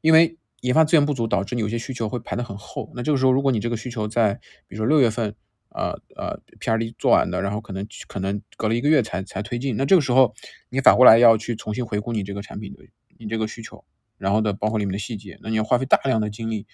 [0.00, 2.90] 因为研发资源不足，导致你有些需求会排得很厚。
[2.96, 4.34] 那这个时候，如果你这个需求在
[4.66, 5.36] 比如说六月份
[5.68, 10.34] 啊呃 P R D 做完的，然后可能可能隔了一个月才才推进，那这个时候
[10.68, 12.80] 你反过来要去重新回顾你这个产品的
[13.16, 13.84] 你这个需求，
[14.18, 16.66] 然后的包括里面的细节，那你要花费大量的精力，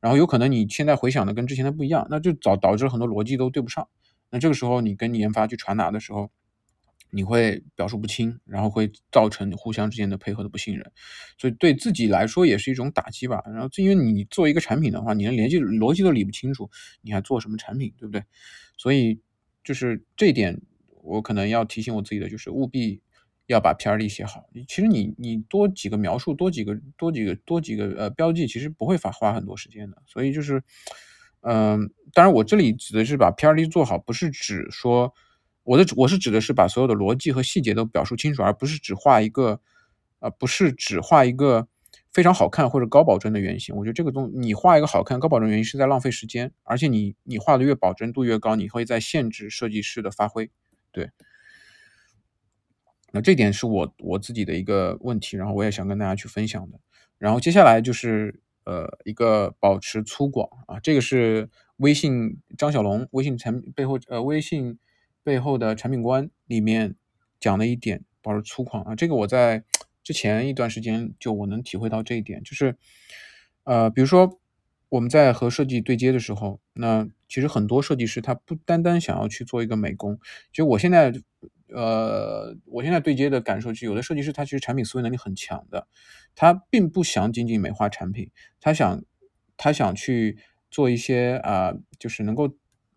[0.00, 3.88] 然后有可能你现在回想的跟之前的不一样，那就导导致很多逻辑都对不上。
[4.30, 6.30] 那这个时候，你跟你研发去传达的时候，
[7.10, 10.92] 你会表述不清，然后会造成互相之间的配合的不信任，
[11.38, 13.42] 所以对自己来说也是一种打击吧。
[13.46, 18.22] 然后，因为你做一个产品的话，你连联系逻辑都理不清楚，你还做什么产品，对不对？
[18.76, 19.18] 所以
[19.64, 20.60] 就是这一点，
[21.02, 23.00] 我可能要提醒我自己的，就是务必
[23.46, 24.50] 要把 P R D 写好。
[24.68, 30.02] 其实你你多几个描述，多几个多几个多几个呃标记，其实不会花花很多时间的。
[30.06, 30.62] 所以就是。
[31.42, 35.14] 嗯，当然，我这里指的是把 P R D 做好，不是指说
[35.62, 39.60] 我的我是指的是把所有的逻辑和细节都表述清楚，而不是只画一个，
[40.18, 41.68] 呃，不是只画一个
[42.12, 43.74] 非常好看或者高保真的原型。
[43.76, 50.50] 我觉得这个东你画一个好看高保真原型是在浪费时间，而且你你画的越保真度越高，你会在限制设计师的发挥。
[50.90, 51.10] 对，
[53.12, 56.80] 那这点是我我自己的一个问题，然后我也想跟大家去分享的。
[57.16, 58.40] 然后接下来就是。
[58.68, 64.78] 呃，一个保持粗犷啊，这个是微信张小龙微信产背后呃微信
[65.24, 66.94] 背后的产品观里面
[67.40, 68.94] 讲的一点，保持粗犷啊。
[68.94, 69.64] 这个我在
[70.04, 72.76] 之前一段时间就我能体会到这一点，就是
[73.64, 74.38] 呃，比如说
[74.90, 80.18] 我们在和设计对接的时候，那其实很多设计师他不单单想要去做一个美工，
[80.50, 81.14] 其实我现在。
[81.74, 85.86] 呃，我现在对接的感受是，有的设计师他其实产品思维能力很强的，
[86.34, 89.02] 他并不想仅仅美化产品，他想
[89.56, 90.38] 他想去
[90.70, 92.54] 做一些啊，就是能够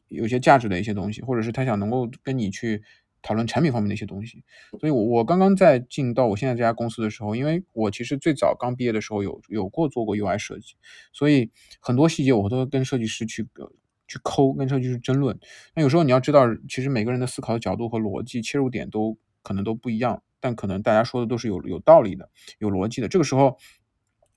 [0.07, 2.81] 有些价值的一些东西，或者是他想能够跟你去
[3.21, 4.43] 讨论产品方面的一些东西。
[4.79, 10.75] 所以，我我刚刚在进到我现在这家公司的时候，因为我其实最早刚毕业的时候有有过做过 UI 设计，
[11.12, 13.47] 所以很多细节我都跟设计师去。
[14.12, 15.39] 去抠跟设计师争论，
[15.74, 23.08] 那有时候你要知道，其实每个人的思考的角度和逻辑切入点都可能都不一样，但可能大家说的都是有有道理的、有逻辑的。
[23.08, 23.58] 这个时候，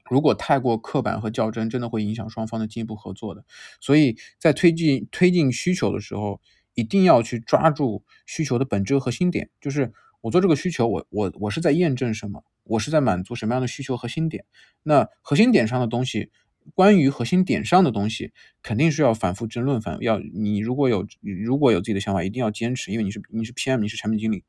[0.08, 3.44] 如果太过刻板和较真，真的会影响双方的进一步合作的。
[3.80, 6.40] 所以在推进推进需求的时候，
[6.74, 14.44] 一定要去抓住需求的本质核心点，就是我做这个需求，我我我是在验证什么，我是在满足什么样的需求核心点。
[14.84, 16.30] 那核心点上的东西。
[16.72, 24.44] 关于核心点上的东西，肯定是要反复争论，反要你如果有如果有自己的想法，一定要坚持，因为你是你是 PM，你是产品经理。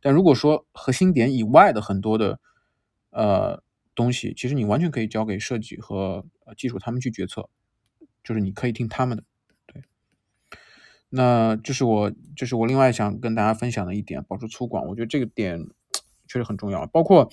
[0.00, 2.40] 但如果说核心点以外的很多的
[3.10, 3.62] 呃
[3.94, 7.48] 东西，其实你完全可以交给设计和技术他们去决策，
[8.24, 9.22] 就是你可以听他们的。
[9.66, 9.84] 对，
[11.08, 15.68] 那这是我这是我另外想跟大家分享的一点，保持粗犷，我觉得这个点
[16.26, 17.30] 确实很重要，包括。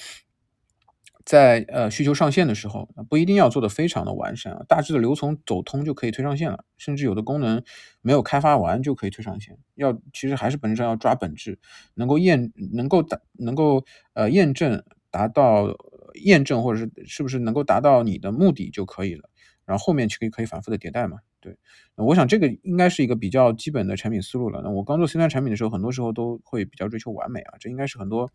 [1.28, 7.62] 在呃需求上线的时候，不一定要做的非常的完善，大致的流程走通就可以推上线了，甚至有的功能
[8.02, 9.58] 没有开发完就可以推上线。
[9.76, 11.60] 要其实还是本质上要抓本质，
[11.96, 15.68] 能够验能够达能够呃验证达到
[16.24, 19.30] 验证或者是是不是能够达到你的目的就可以了，
[19.66, 21.18] 然后后面去可以可以反复的迭代嘛。
[21.40, 21.56] 对，
[21.96, 24.62] 我想这个应该是一个比较基本的产品思路了。
[24.64, 28.32] 那我刚做 C 端产品的时候，很多时候都会比较追求完美啊，这应该是很多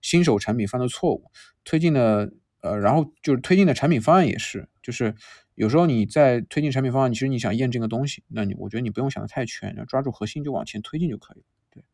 [0.00, 1.30] 新手产品犯的错误。
[1.64, 5.14] 推进的呃，然后就是推进的产品方案也是，就是
[5.54, 11.44] 有时候你在推进产品方案，其实你想验证个东西，那你我觉得你不用想的太全，要抓住核心就往前推进就可以了。
[11.70, 11.84] 对。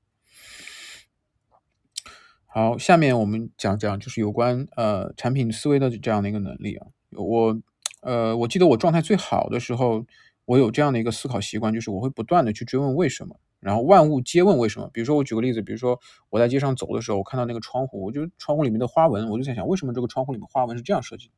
[2.46, 6.86] 好，下面我们讲讲就是有关呃产品思维的这样的一个能力啊。
[7.10, 7.60] 我
[8.00, 10.06] 呃我记得我状态最好的时候，
[10.44, 13.36] 我有这样的一个思考习惯，就是我会不断的去追问为什么。
[13.60, 14.90] 然后万物皆问为什么？
[14.92, 15.96] 比如说我举个例子，比如说
[16.30, 21.34] 我在街上走的时候，我看到那个窗户，我就窗户里面的花纹，我就在想为什么这个窗户里面花纹是这样设计的？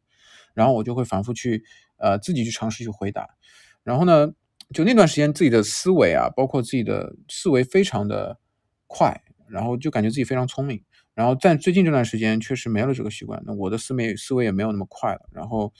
[0.54, 1.62] 然后我就会反复去
[1.98, 3.28] 呃自己去尝试去回答。
[3.82, 4.32] 然后呢，
[4.72, 8.38] 就那段时间自己的思维啊，包括自己的思维非常的
[8.86, 10.82] 快，然后就感觉自己非常聪明。
[11.12, 15.28] 然后在最近这段时间确实没了这个习惯，那我的思维思维也没有那么快了。
[15.30, 15.70] 然后。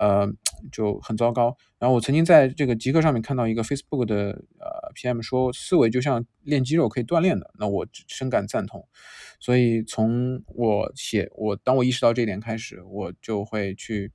[0.00, 0.26] 呃，
[0.72, 1.54] 就很糟糕。
[1.78, 7.52] 然后我曾经在这个极客上面看到一个 Facebook 的呃 PM 说，思维就像练肌肉，可以锻炼的。
[7.58, 8.88] 那我深感赞同。
[9.38, 14.10] 所以从我写我当我意识到这一点开始，我就会去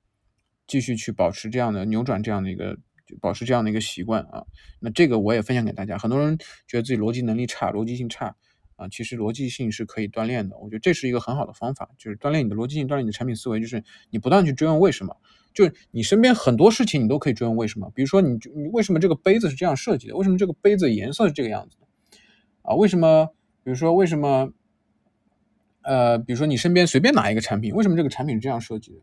[0.65, 2.75] 继续去保持这样的扭转这样的一个
[3.21, 4.43] 保持这样的一个习惯啊。
[4.79, 5.99] 那这个我也分享给大家。
[5.99, 6.35] 很多人
[6.67, 8.35] 觉得自己逻辑能力差，逻辑性差
[8.75, 10.57] 啊，其实逻辑性是可以锻炼的。
[10.57, 15.15] 我觉得这是一个很好的方法，就是锻炼你的逻辑性，锻炼你的产品思维，就是你不断去追问为什么。
[15.55, 17.89] 就是你身边很多事情，你都可以追问为什么。
[17.95, 20.15] 比如说，你你为什么这个杯子是这样设计的？
[20.17, 21.87] 为什么这个杯子颜色是这个样子的？
[22.61, 23.29] 啊，为什么？
[23.63, 24.51] 比如说，为什么？
[25.81, 28.99] 呃，比如说你身边随便拿一个产品，为什么这个产品是这样设计的？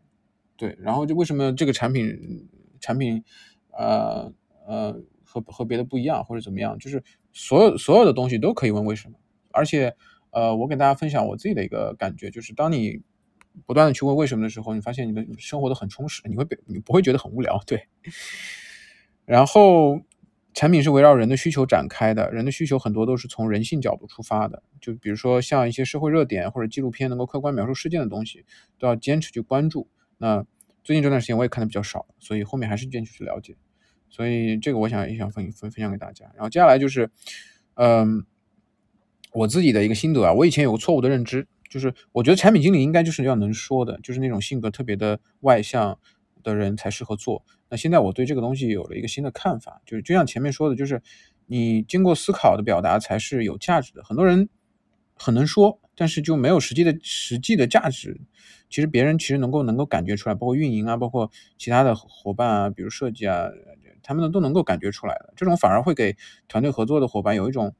[0.55, 2.47] 对，然后就为什么这个产品
[2.79, 3.23] 产品
[3.71, 4.31] 呃
[4.67, 6.77] 呃和和别的不一样，或者怎么样？
[6.77, 9.17] 就是所有所有的东西都可以问为什么。
[9.51, 9.95] 而且
[10.29, 13.01] 呃，我给大家分享我自己的一个感觉，就是当你。
[13.65, 17.87] 不断的去问为什么的时候，你发现你的生活都很充实，你会被你不会觉得很无聊，对。
[19.25, 20.01] 然后
[20.53, 28.43] 产品是围绕人的需求展开的，人的需求很多都是从人性角度出发的，就比如说像一些社会热点或者纪录片能够客观描述事件的东西，
[28.77, 29.87] 都要坚持去关注。
[30.17, 30.45] 那
[30.83, 33.55] 最近这段时间我也看的比较少，所以后面还是坚持去了解。
[34.09, 36.25] 所以这个我想也想分分分享给大家。
[36.35, 37.09] 然后接下来就是，
[37.75, 38.25] 嗯，
[39.31, 41.47] 我自己的一个心得啊，我以前有个错误的认知。
[41.73, 45.97] 就是我觉得产品经理应该就是要能说的，就是那种性格特别的外向
[46.43, 47.43] 的人才适合做。
[47.67, 51.01] 那现在我对这个东西有了一个新的看法，就是就像前面说的，就是
[51.47, 54.03] 你经过思考的表达才是有价值的。
[54.03, 54.49] 很多人
[55.15, 58.21] 很能说，但是就没有实际的实际的价值。
[58.69, 63.47] 其实别人其实能够能够感觉出来，包括运营啊，包括其他的伙伴啊，比如设计啊，
[64.03, 65.33] 他们都能够感觉出来的。
[65.35, 66.15] 这种反而会给
[66.47, 67.73] 团队合作的伙伴有一种。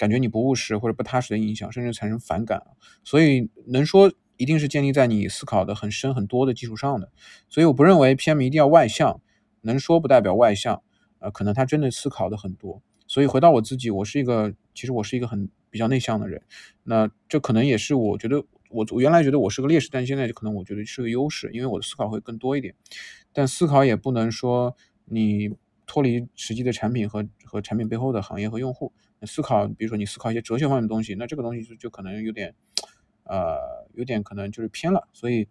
[0.00, 2.62] 感觉你不务实或者不踏实的印象，甚至产生反感
[3.04, 7.12] 所以能说一定是建立在你思考的很深很多的基础上的。
[7.50, 9.20] 所以我不认为 PM 一定要外向，
[9.60, 10.82] 能说不代表外向。
[11.18, 12.80] 呃，可能他真的思考的很多。
[13.06, 16.40] 所以回到我自己，我是一个其实我是一个很比较内向的人。
[16.84, 22.74] 那这可能也是我觉得我我原来觉得我是个劣势，但现在就可能我觉得是个优势，因为我的思考会更多一点。
[23.34, 25.50] 但思考也不能说你
[25.86, 28.90] 脱离实际的产品和和产品背后的行业和用户。
[29.26, 32.54] 思考，比如说你思考一些哲学方面的东西，那这个东西就就可能有点，
[33.24, 35.06] 呃，有点可能就是偏了。
[35.12, 35.46] 所以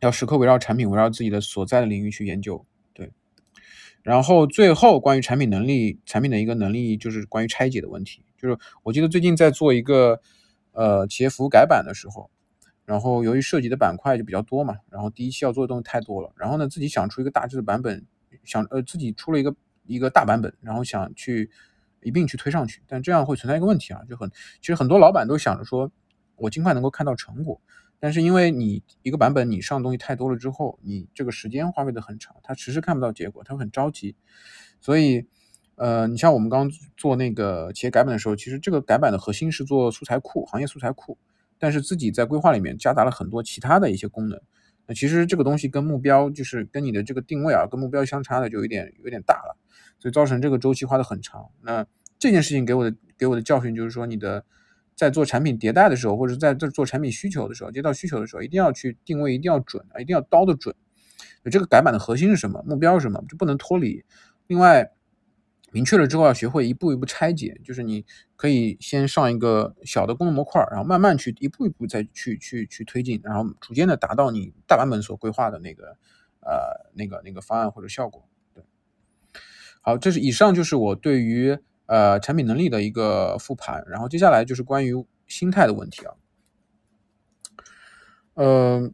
[0.00, 2.64] 要时刻围绕产品，围绕自己的所在的领域去研究。
[2.94, 3.12] 对。
[4.02, 8.24] 然后最后关于产品能力，产品的一个能力就是关于拆解的问题。
[8.38, 10.20] 就是我记得最近在做一个
[10.72, 12.30] 呃企业服务改版的时候，
[12.84, 18.06] 然后由于涉及的板块就比较多嘛，然后第一期要做的东西太多了，然后呢自己想出一个大致的版本，
[18.44, 19.54] 想呃自己出了一个
[19.86, 21.50] 一个大版本，然后想去。
[22.02, 25.90] 一并去推上去，但这样会存在一个问题啊，就很其实很多老板都想着说，
[26.36, 27.60] 我尽快能够看到成果，
[27.98, 34.16] 但是因为你一个版本你上东西太多了之后，你这个时间花费的很长，他迟迟看不到结果，他会很着急，
[34.80, 35.26] 所以
[35.76, 41.18] 呃，你像我们刚做那个企业改版的时候，其实这个改版的核心是做素材库，行业素材库，
[41.58, 44.40] 但是自己在规划里面夹杂了很多其他的一些功能，
[44.86, 49.56] 那其实这个东西跟目标就是跟你的这个定位啊，跟目标相差的就有点有点大了。
[50.00, 51.50] 所以造成这个周期花的很长。
[51.62, 51.86] 那
[52.18, 54.44] 这件事情给我的给我的教训就是说，你的
[54.96, 60.74] 在做产品迭代的时候，或者在这做产品需求的时候，接到需求的时候，一定要去定位，一定要准啊，一定要刀的准。
[61.50, 62.62] 这个改版的核心是什么？
[62.66, 63.22] 目标是什么？
[63.28, 64.04] 就不能脱离。
[64.46, 64.90] 另外，
[65.72, 68.04] 明确了之后要学会一步一步拆解，就是你
[68.36, 75.96] 可以先上一个小的功能模块，然后慢慢去一步一步再去去去推进，然后逐渐的达到你大版本所规划的那个
[76.40, 78.28] 呃那个那个方案或者效果。
[79.80, 84.94] 好，这是以上就是我对于呃产品能力的一个复盘，然后接下来就是关于
[85.26, 86.14] 心态的问题啊。
[88.34, 88.90] 呃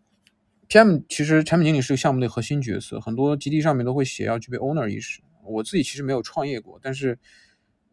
[0.69, 5.23] ，PM 其实产品经理是个项目的核心角色，很多基地上面都会写要具备 owner 意识。
[5.43, 7.19] 我自己其实没有创业过，但是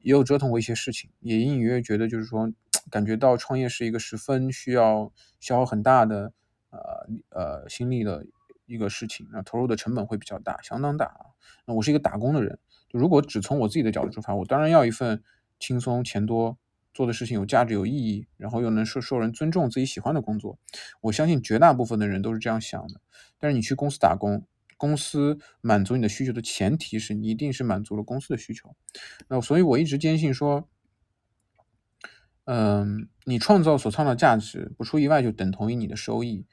[0.01, 2.51] 也有折腾过一些事情，也隐隐约约觉得就是说，
[2.89, 6.34] 感觉到创业是一个十分需要消耗很大的
[6.71, 6.79] 呃
[7.29, 8.25] 呃心力的
[8.65, 11.25] 一个事情，那投入的成本会比较大，相当大啊。
[11.65, 12.58] 那我是一个打工的人，
[12.93, 15.21] 如果只从我自己的角度出发，我当然要一份
[15.60, 16.58] 轻松、钱多、
[16.93, 20.58] 做的事情有价值、有意义，然后又能受受人尊重、自己喜欢的工作。
[21.01, 23.01] 我相信绝大部分的人都是这样想的。
[23.39, 24.45] 但是你去公司打工，
[24.77, 28.75] 公司满足你的需求的前提是你一定是满足了公司的需求。
[29.27, 30.69] 那所以我一直坚信说。
[32.45, 36.45] 嗯，你创造所创造价值，不出意外就等同于你的收益。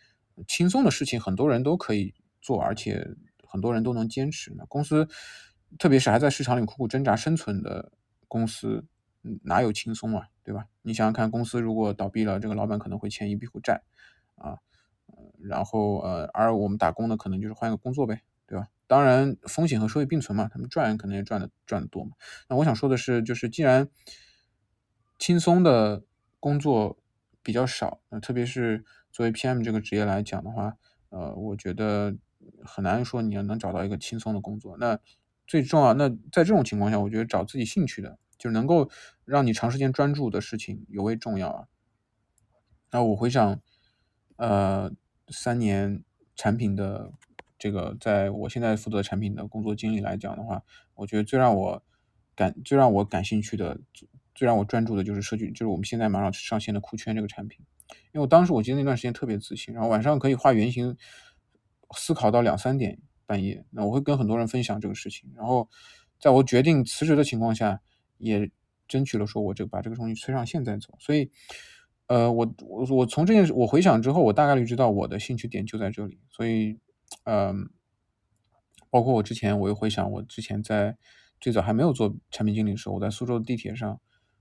[0.46, 3.04] 轻松的事情很多人都可以做，而且
[3.48, 4.54] 很多人都能坚持。
[4.56, 5.08] 那公司，
[5.78, 7.92] 特别是还在市场里苦苦挣扎生存的
[8.28, 8.84] 公司，
[9.42, 10.28] 哪有轻松啊？
[10.42, 10.66] 对吧？
[10.82, 13.82] 你想想看，公司如果倒闭了，这个老板可能会欠一屁股债
[14.34, 14.58] 啊。
[15.42, 18.66] 然后呃，而我们打工的可能就是换一个工作呗，对吧？
[18.86, 22.12] 当然风险和收益并存嘛，他们赚可能也赚的赚的多嘛。
[22.48, 23.88] 那我想说的是，就是既然
[25.18, 26.02] 轻松的
[26.40, 26.98] 工作
[27.42, 30.76] 比较少，那特别是作为 PM 这个职业来讲的话，
[31.10, 32.16] 呃，我觉得
[32.64, 34.76] 很难说你要能找到一个轻松的工作。
[34.78, 34.98] 那
[35.50, 38.88] 最重要，那在这种情况下，我觉得找自己兴趣的，就是能够
[39.24, 41.66] 让你长时间专注的事情尤为重要啊。
[42.92, 43.60] 那我回想，
[44.36, 44.92] 呃，
[45.26, 46.04] 三年
[46.36, 47.12] 产品的
[47.58, 50.62] 这个，在我现在负责产品的工作经历来讲的话，
[50.94, 51.82] 我觉得最让我
[52.36, 53.80] 感最让我感兴趣的。
[54.32, 57.66] 最让我专注的就是社区，就是我们现在马上上线的酷圈这个产品。
[58.12, 60.96] 因为我当时我记得那段时间特别自信，然后晚上可以画原型，
[61.94, 63.64] 思考到两三点半夜。
[63.70, 65.30] 那我会跟很多人分享这个事情。
[65.36, 65.68] 然后
[66.18, 67.80] 在我决定辞职的情况下，
[68.18, 68.50] 也
[68.88, 70.88] 争取了说我这把这个东西推上线再走。
[70.98, 71.30] 所以，
[72.08, 76.18] 呃，我我我从这件事我回想之后，我大概率知道我的兴趣点就在这里。
[76.28, 76.76] 所以，
[77.22, 77.70] 嗯，
[78.90, 80.96] 包括我之前我又回想，我之前在
[81.40, 84.00] 最早还没有做产品经理的时候，我在苏州的地铁上。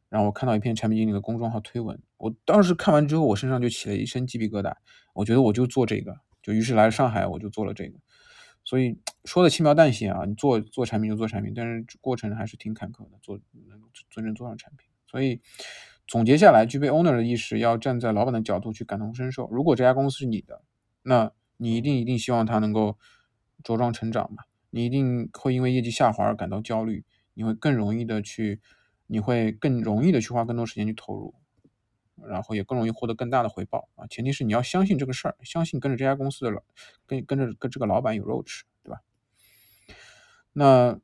[0.10, 4.74] 然后我看到一篇产品经理的公众号推文，我当时看完之后，我身上就起了一身鸡皮疙瘩。
[5.14, 8.00] 我觉得我就做这个，就于是来上海，我就做了这个。
[8.70, 14.88] 所以说的轻描淡写啊，你做做产品就做产品，但是过程还是挺坎坷的，做能真正做上产品。
[15.08, 15.42] 所以
[16.08, 19.50] 总结下来，具备 owner 的意识，要站在老板的角度去感同身受。
[19.50, 20.62] 如果这家公司是你的，
[21.02, 23.00] 那你一定一定希望它能够
[23.64, 24.44] 茁壮成长嘛？
[24.70, 27.04] 你一定会因为业绩下滑而感到焦虑，
[27.34, 28.62] 你会更容易的去。
[29.12, 31.34] 你会更容易的去花更多时间去投入，
[32.28, 34.08] 然后也更容易获得更大的回报啊！
[34.08, 36.62] 前提是你要相信这个事儿，相信跟着这家公司的老，
[37.06, 39.02] 跟跟着跟这个老板有肉吃，对吧？
[40.54, 41.00] 那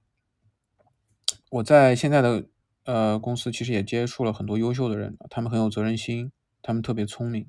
[1.49, 2.45] 我在现在的
[2.83, 7.47] 呃公司其实也接触了很多优秀的人，他们很有责任心，他们特别聪明，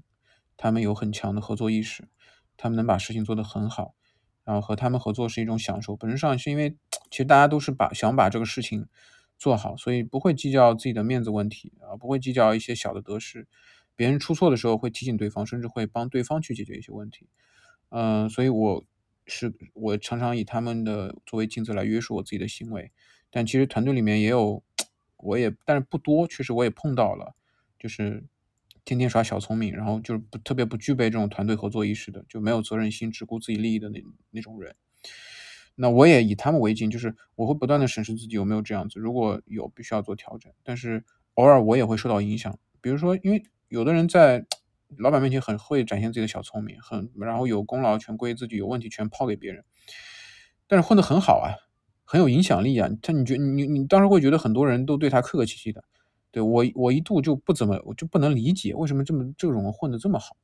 [0.56, 2.08] 他们有很强的合作意识，
[2.56, 3.94] 他们能把事情做得很好，
[4.44, 5.96] 然后和他们合作是一种享受。
[5.96, 6.76] 本质上是因为
[7.10, 8.88] 其实大家都是把想把这个事情。
[9.38, 13.46] 做好，所以不会计较自己的面子问题啊，不会计较一些小的得失。
[13.94, 17.28] 别人出错的时候会提醒对方，甚至会帮对方去解决一些问题。
[17.90, 18.84] 嗯，所以我
[19.26, 22.92] 是我常常以他们的作为镜子来约束我自己的行为。
[23.30, 24.62] 但其实团队里面也有，
[25.16, 27.34] 我也但是不多，确实我也碰到了，
[27.78, 28.24] 就是
[28.84, 34.74] 天天耍小聪明，然后就是不特别不具备这种团队合作意识的，就没有责任心，只顾自己利益的那那种人。
[35.78, 40.50] 那我也以他们为镜，就是我会不断的审视自己有没有这样子，如果有，必须要做调整。
[40.64, 44.46] 但是偶尔我也会受到影响，比如说，因为有的人在
[44.96, 49.64] 老板面前很会展现自己的小聪明，很然后有功劳全归自己，有问题全抛给别人，
[50.66, 51.52] 但是混得很好啊，
[52.04, 52.88] 很有影响力啊。
[53.02, 55.84] 他你觉你你当时会觉得很多人都对他客客气气的，
[56.30, 60.36] 对我我一度就不怎么我就不能理解为什么这么这种人混得这么好。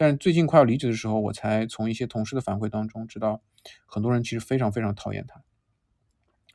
[0.00, 3.42] 但是最近快要离职的时候，我才从一些同事的反馈当中知道，
[3.84, 5.42] 很多人其实非常非常讨厌他。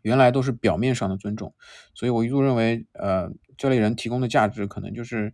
[0.02, 1.54] 原来都是表面上的尊重，
[1.94, 5.34] 所以我一度认为，呃，这类人提供的价值可能就是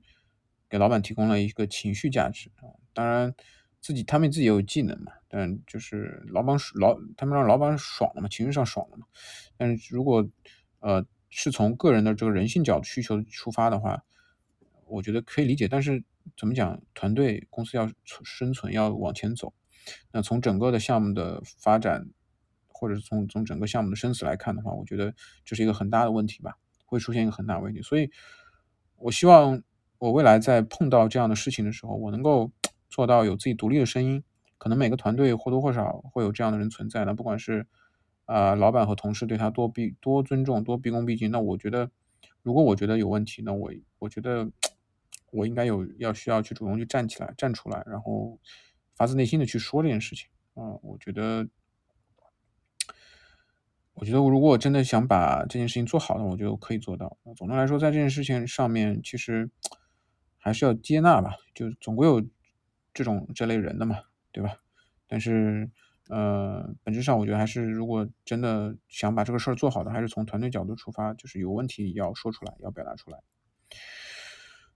[0.67, 2.51] 给老板提供了一个情绪价值。
[2.93, 3.35] 当然，
[3.79, 9.05] 自己他们自己也有技能嘛，但就是老板老他们让老板爽了嘛，情绪上爽了嘛。
[9.55, 10.27] 但是如果
[10.79, 14.03] 呃是从个人的这个人性角度需求出发的话，
[14.87, 16.03] 我觉得可以理解，但是。
[16.37, 16.81] 怎么讲？
[16.93, 19.53] 团队公司要生存，要往前走。
[20.11, 22.07] 那从整个的项目的发展，
[22.67, 25.13] 或者是从从整个项目的生死来看的话，我觉得
[25.43, 27.81] 这是一个很大的问题吧，会出现一个很大问题。
[27.81, 28.09] 所以，
[28.97, 29.61] 我希望
[29.97, 32.51] 我未来在碰到这样的事情的时候，我能够
[32.89, 34.23] 做到有自己独立的声音。
[34.57, 37.05] 可能每个团队或多或少会有这样的人存在。
[37.05, 37.65] 那不管是
[38.25, 41.89] 啊，老板和同事对他多毕多尊重，多毕恭毕敬，那我觉得，
[42.43, 44.51] 如果我觉得有问题，那我我觉得。
[45.31, 48.39] 我应该有要需要去主动去站起来站出来，然后
[48.95, 50.77] 发自内心的去说这件事情啊！
[50.81, 51.47] 我觉得，
[53.93, 57.17] 我觉得如果我真的想把这件事情做好，的我觉得我可以做到。
[57.35, 59.49] 总的来说，在这件事情上面，其实
[60.37, 62.25] 还是要接纳吧，就总归有
[62.93, 63.99] 这种这类人的嘛。
[64.31, 64.57] 对吧？
[65.07, 65.71] 但是，
[66.07, 73.17] 呃，本质上我觉得还是，如果真的想把这个事儿做好的，还是从团队角度出发，就是有问题要说出来，要表达出来。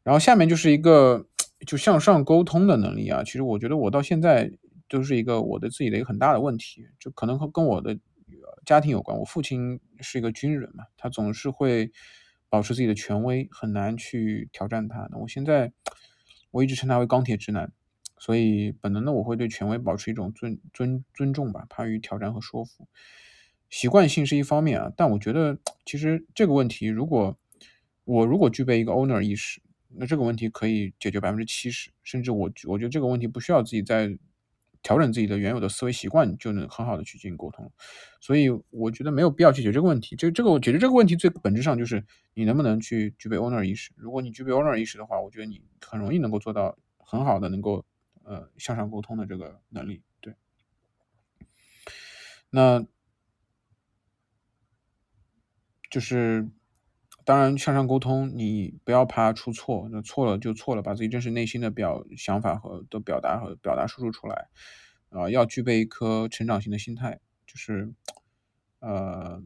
[0.03, 1.25] 然后下面就是一个
[1.65, 4.51] 就向上沟通的能力啊，其实我觉得我到现在
[4.89, 7.97] 都是一个我的自己的一个很大的问题，就可能和跟我的
[8.65, 9.17] 家庭有关。
[9.17, 11.89] 我父亲是一个军人嘛，他总是会
[12.49, 15.07] 保持自己的权威，很难去挑战他。
[15.09, 15.71] 那我现在
[16.51, 17.71] 我一直称他为钢铁直男，
[18.17, 22.87] 所以本能的我会对权威保持一种尊尊尊重吧，怕于挑战和说服。
[23.69, 27.37] 习惯性是一方面啊，但我觉得其实这个问题，如果
[28.03, 29.61] 我如果具备一个 owner 意识。
[29.95, 34.17] 那这个问题可以解决百分之七十，甚至我我觉得这个问题不需要自己再
[34.81, 37.71] 调整自己的原有的思维习惯就能很好的去进行沟通，
[38.19, 40.15] 所以我觉得没有必要去解决这个问题。
[40.15, 43.91] 这这个解决这个问题最本质上就是你能不能去具备 owner 意识。
[43.95, 47.85] 如果你具备 owner 意识的话，我觉得你很容易能够做到很好的能够
[48.23, 50.01] 呃向上沟通的这个能力。
[50.19, 50.33] 对，
[52.49, 52.85] 那
[55.89, 56.49] 就是。
[57.25, 64.47] 当然，向上沟通，你不要怕出错，那错了就错了，把自己真实内心的表想法和的表达和表达输出出来，
[65.09, 67.93] 啊，要具备一颗成长型的心态，就是，
[68.79, 69.41] 呃，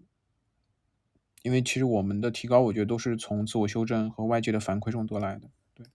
[1.43, 5.85] 因为其实我们的提高，我觉得都是从自我修正和外界的反馈中得来的，对。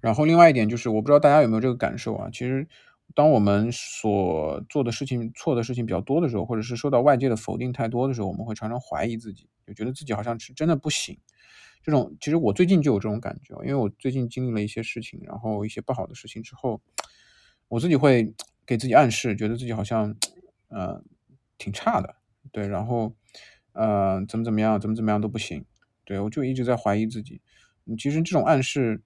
[0.00, 2.66] 然后另外一点就是，我不知道大家有没有这个感受啊，其实。
[3.14, 11.18] 当我们所做的事情错的事情比较多的时候，或者是受到外界的否定太多的时候，我们会常常怀疑自己，就觉得自己好像是真的不行。
[11.82, 16.80] 这种其实我最近就有这种感觉，因为我最近经历了一些事情，然后一些不好的事情之后，
[17.68, 18.34] 我自己会
[18.64, 20.14] 给自己暗示，觉得自己好像
[20.68, 21.02] 呃
[21.58, 22.14] 挺差的，
[22.52, 23.12] 对，然后
[23.72, 25.64] 呃怎么怎么样，怎么怎么样都不行，
[26.04, 27.40] 对我就一直在怀疑自己。
[27.98, 29.02] 其实这种暗示。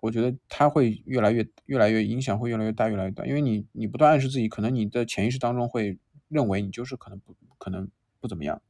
[0.00, 5.98] 我觉得它会越来越、越来越影响会越来越大、越来越大，因为你你不断暗示自己，可能你的潜意识当中会
[6.28, 7.90] 认为你就是可能不可能
[8.20, 8.62] 不怎么样，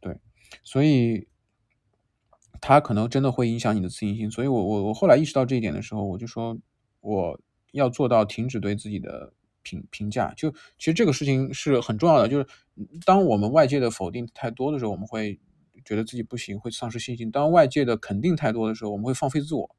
[0.00, 0.18] 对，
[0.62, 1.26] 所以
[2.60, 4.30] 它可能真的会影响你的自信心。
[4.30, 6.58] 所以我我我后来意识到这一点的时候，我就说
[7.00, 7.40] 我
[7.72, 9.32] 要做到停止对自己的
[9.62, 10.32] 评评价。
[10.36, 12.46] 就其实这个事情是很重要的，就是
[13.04, 15.38] 当我们外界的否定太多的时候，我们会
[15.84, 19.76] 觉得自己不行，会丧失信心；当外界的肯定太多的时候，我们会放飞自我。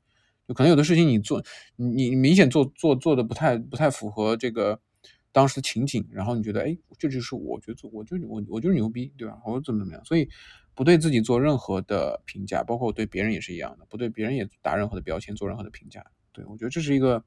[0.48, 1.44] 就可能有的事情你做，
[1.76, 4.80] 你你明显做做做的不太不太符合这个
[5.34, 9.38] 当时的情景，然后你觉得，哎，这就是我觉得我就我我就是牛逼，对吧？
[9.46, 10.06] 我怎么怎么样？
[10.06, 10.30] 所以
[10.74, 16.06] 不对自己做任何的评价，包括我对别人也是一样的，不对别人也打任何的标签，做任何的评价。
[16.32, 17.24] 对我觉得这是一个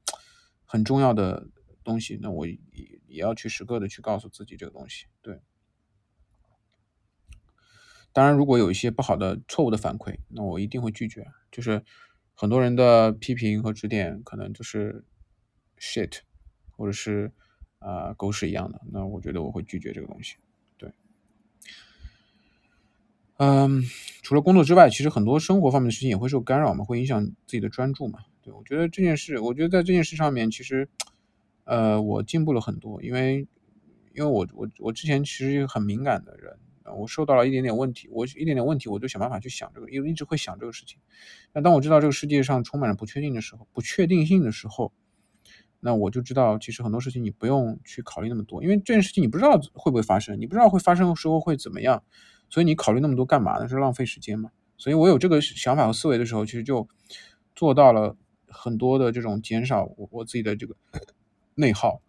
[0.65, 1.47] 很重要的
[1.83, 2.17] 东西。
[2.19, 2.57] 那我也
[3.07, 5.05] 也要去时刻的去告诉自己这个东西。
[5.21, 5.39] 对，
[8.11, 11.83] 当然如果有一些不好的错误的反馈，那我一定会拒绝，就是。
[12.41, 15.05] 很多人的批评和指点可能就是
[15.77, 16.21] shit，
[16.75, 17.31] 或者是
[17.77, 20.37] 啊狗屎一样的，那我觉得我会拒绝这个东西。
[20.75, 20.91] 对，
[23.37, 23.83] 嗯，
[24.23, 28.17] 除了工作之外，其实很多生活方面的事情也会受干扰嘛，会影响自己的专注嘛。
[28.41, 30.89] 对我觉得这件事，我觉得在这件事上面，其实
[31.65, 33.47] 呃我进步了很多，因为
[34.15, 36.57] 因为我我我之前其实很敏感的人。
[36.97, 40.99] 我受到了一点点问题，我一点点问题，我就想办法去想这个，因为一直会想这个事情。
[41.53, 44.91] 那当我知道这个世界上充满了不确定的时候，不确定性的时候，
[45.79, 52.03] 那我就知道，其实很多事情你不用去考虑那么多，因为这件事情你不知道会不会发生，你不知道会发生的时候会怎么样，
[52.49, 53.67] 所以你考虑那么多干嘛呢？
[53.67, 54.51] 是浪费时间嘛？
[54.77, 56.87] 所以我有这个想法和思维的时候，其实就
[57.55, 58.15] 做到了
[58.47, 60.75] 很多的这种减少我我自己的这个
[61.55, 62.01] 内耗。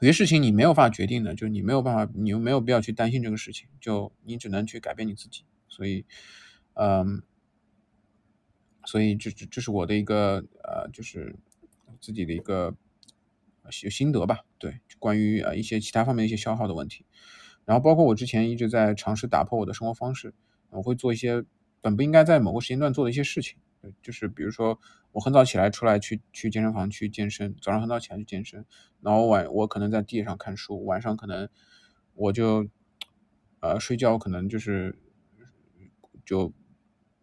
[0.00, 5.44] 有些事情你没有办法决定的，就是你没有办法，你又没有必要去担心这个事情，就你只能去改变你自己。
[5.68, 6.04] 所以，
[6.74, 7.22] 嗯，
[8.84, 11.34] 所以这这这是我的一个呃，就是
[12.00, 12.76] 自己的一个
[13.82, 14.44] 有心得吧。
[14.58, 17.04] 对，关于呃一些其他方面一些消耗的问题，
[17.64, 20.32] 然后包括我之前一直在尝试打破我的生活方式，
[20.70, 21.44] 我会做一些
[21.80, 23.58] 本不应该在某个时间段做的一些事情。
[24.02, 24.78] 就是比如说，
[25.12, 28.64] 我很早起来出来去去健身房去健身，早上很早起来去健身，
[29.00, 31.48] 然后晚我可能在地上看书，晚上可能
[32.14, 32.68] 我就
[33.60, 34.98] 呃睡觉，可能就是
[36.24, 36.52] 就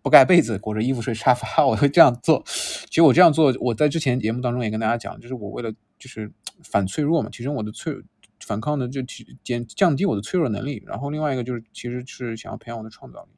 [0.01, 2.43] 不盖被子，裹着衣服睡沙发，我会这样做。
[2.45, 6.31] 其实我这样做，我在之前节目当中也跟大家讲，就是我为了就是
[6.63, 7.93] 反脆弱嘛，提升我的脆
[8.39, 13.31] 反抗的就提减降低我的脆弱能力，然后另外一个就是其实是想要培养我的创造力。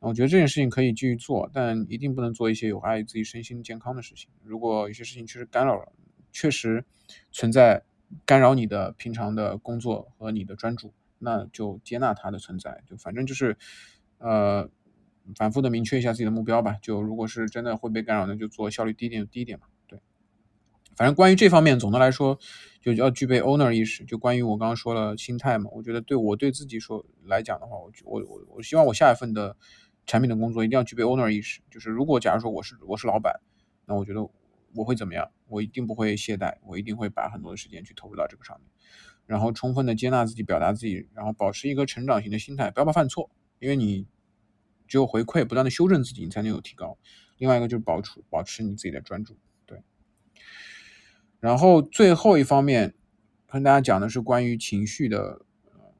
[0.00, 4.28] 我觉得这件事情可以继续做，但一定不能做一些有碍于自己身心健康的事情。
[4.42, 5.92] 如果有些事情确实干扰了，
[6.30, 6.84] 确实
[7.32, 7.82] 存在
[8.26, 12.82] 干扰你的平常的工作和你的专注，那就接纳它的存在。
[12.86, 13.56] 就反正就是，
[14.18, 14.68] 呃，
[15.36, 16.76] 反复的明确一下自己的目标吧。
[16.82, 19.66] 就如果是真的会被干扰，那就做效率低一点就低一点嘛。
[19.86, 19.98] 对。
[20.96, 22.38] 反正关于这方面，总的来说
[22.80, 24.04] 就要具备 owner 意识。
[24.04, 29.56] 就关于我刚刚说了心态嘛，我觉得对我对自己说来讲的话，我我我我希望我下一份的
[30.06, 31.60] 产品的工作一定要具备 owner 意识。
[31.70, 33.40] 就是如果假如说我是我是老板，
[33.86, 34.28] 那我觉得
[34.74, 35.30] 我会怎么样？
[35.46, 38.68] 我一定不会懈怠，我一定会把很多的时间去投入到这个上面，
[39.26, 43.30] 然后充分的接纳自己，表达自己，然后保持一个成长型的心态，不要怕犯错，
[43.60, 44.06] 因为你
[44.88, 46.98] 只有回馈，不断的修正自己，你才能有提高。
[47.38, 49.36] 另外一个就是保持保持你自己的专注。
[49.66, 49.82] 对
[51.40, 52.94] 然后最后一方面，
[53.46, 55.44] 跟大家讲的是关于情绪的。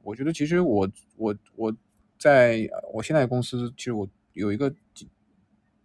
[0.01, 1.75] 我觉得其实我我我
[2.25, 4.73] 在我现在公司，其实我有一个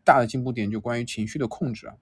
[0.03, 1.97] 大的进步点，就关于情绪的控制啊。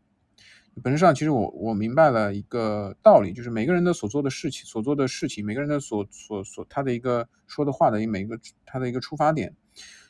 [0.81, 9.57] 本质上，其实我我明白了一个道理，就是每个人的所做的事情，所做的事情，每个人的所所所他的一个说的话的每一个他的一个出发点，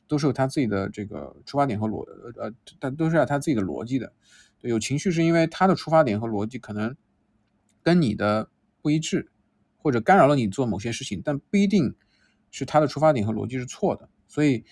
[0.07, 2.05] 都是有他自己的这个出发点和逻
[2.39, 4.13] 呃，但都是有他自己的逻辑的。
[4.61, 6.95] 有情绪是因为他的出发点和逻辑可能。
[7.83, 8.51] 跟你的
[8.83, 9.31] 不一致，
[9.79, 11.95] 或者干扰了你做某些事情，但不一定
[12.51, 14.11] 是他的出发点和逻辑是错的。
[14.29, 14.65] 所以，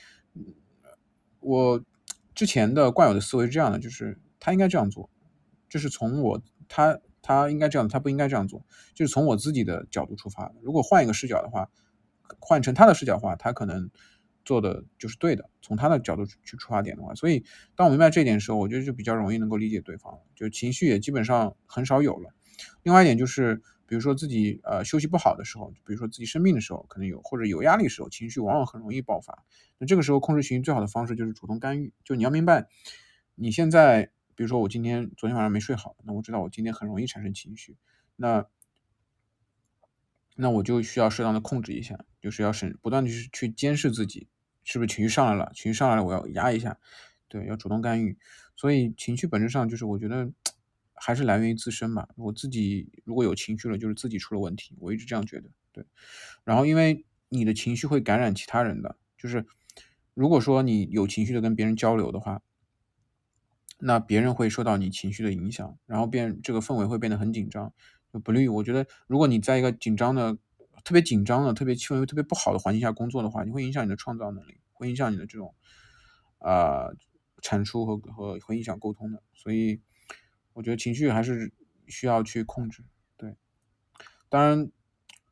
[1.40, 1.82] 我
[2.34, 5.10] 之前的惯有的思维是这样的，就是他应该这样做，
[5.68, 10.52] 就是从我他他应该这样，他不应该这样做，就是从我自己的角度出发。
[10.62, 11.70] 如果换一个视角的话，
[12.38, 13.90] 换成他的视角的话，他可能
[14.44, 15.48] 做的就是对的。
[15.62, 17.44] 从他的角度去出发点的话，所以
[17.74, 22.30] 当我明白这一点的时候，我觉得就比较容易能够理解对方，就情绪也基本上很少有了。
[22.82, 29.44] 另外一点就是，比如说自己呃休息不好的时候，比如说自己生病的时候，可能有或者有压力时候，情绪往往很容易爆发。
[29.78, 31.92] 那这个时候控制情绪最好的方式就是主动干预。
[32.02, 32.66] 就你要明白，
[33.36, 37.76] 你现在比如说我今天昨天晚上没睡好，那我知道我今天很容易产生情绪，
[38.16, 38.46] 那
[40.34, 44.26] 那我就需要适当的控制一下，就是要审不断的去去监视自己
[44.64, 46.78] 是不是情绪上来了，情绪上来了我要压一下，
[47.28, 48.18] 对，要主动干预。
[48.56, 50.32] 所以情绪本质上就是我觉得。
[50.96, 52.08] 还是来源于自身吧。
[52.16, 54.74] 我自己如果有情绪了，就是自己出了问题。
[54.80, 55.48] 我一直这样觉得。
[55.72, 55.84] 对。
[56.44, 59.46] 然后，因为你的情绪会感染其他人的，就是
[60.14, 62.42] 如果说你有情绪的跟别人交流的话，
[63.78, 67.72] 那别人会受到你情绪的影响，然后变这个氛围会变得很紧张，
[68.24, 68.48] 不利于。
[68.48, 70.36] 我觉得，如果你在一个紧张的、
[70.84, 75.54] 特别紧张的、特别气氛又特别不好的环境下工作的话，你会影响你的创造能力，会影响你的这种
[76.38, 76.88] 啊
[77.42, 79.22] 产出和和会影响沟通的。
[79.34, 79.80] 所以。
[80.56, 81.52] 我觉得情绪还是
[81.86, 82.82] 需要去控制，
[83.18, 83.36] 对。
[84.30, 84.70] 当然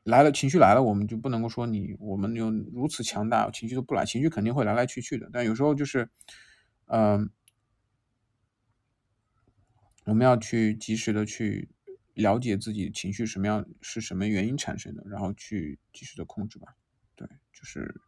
[0.03, 5.31] 来了情绪来了，我们就不能够说你我们有如此强大，情绪都不来，情绪肯定会来来去去的。
[5.33, 6.11] 但有时候就是，
[6.89, 7.31] 嗯，
[10.05, 11.71] 我们要去及时的去
[12.13, 16.77] 了解自己情绪什么样是什么原因产生的，然后去及时的控制吧。
[17.17, 17.99] 对，就是，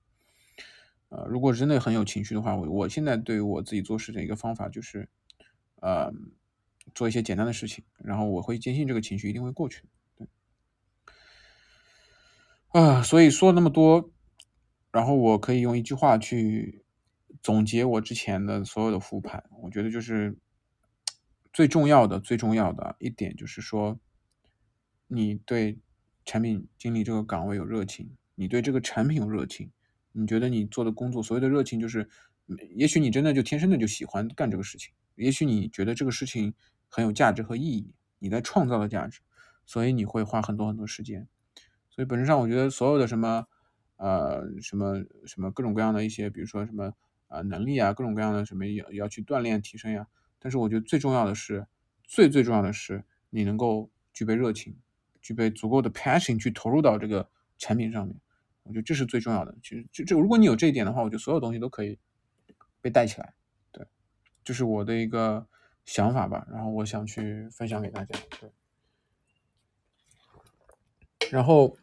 [1.08, 5.08] 呃，如果真的很有情绪的话，我我现在对于我自己做事的一个方法就是，
[5.80, 6.12] 呃。
[6.94, 9.82] 做一些简单的事情，然后我会坚信这个情绪一定会过去。
[10.16, 10.26] 对，
[12.68, 14.10] 啊，所以说那么多，
[14.90, 16.84] 然后我可以用一句话去
[17.42, 19.44] 总结我之前的所有的复盘。
[19.62, 20.38] 我觉得就是
[21.52, 23.98] 最重要的、最重要的一点就是说，
[25.06, 25.78] 你对
[26.24, 29.70] 产品经理这个岗位有热情，你对这个产品有热情，
[30.12, 32.08] 你觉得你做的工作所谓的热情就是，
[32.74, 36.54] 也许你真的就天生的就喜欢干这个事情，也许你觉得这个事情。
[36.88, 39.20] 很有价值和意义，你在创造的价值，
[39.64, 41.28] 所以你会花很多很多时间。
[41.90, 43.46] 所以本质上，我觉得所有的什么，
[43.96, 46.92] 呃，什么什么各种各样的一些，比如说什么
[47.28, 50.06] 啊能力啊，各种各样的什么要要去锻炼提升呀。
[50.38, 51.66] 但是我觉得最重要的是，
[52.04, 54.76] 最最重要的是你能够具备热情，
[55.22, 57.28] 具备足够的 passion 去投入到这个
[57.58, 58.14] 产品上面。
[58.62, 59.54] 我觉得这是最重要的。
[59.62, 61.98] 其实这这，如果你有这一点的话，我觉得所有东西都可以
[62.80, 63.32] 被带起来。
[63.72, 63.86] 对，
[64.44, 65.46] 这是我的一个。
[65.86, 68.18] 想法吧，然后我想去分享给大家。
[68.40, 68.50] 对，
[71.30, 71.76] 然后，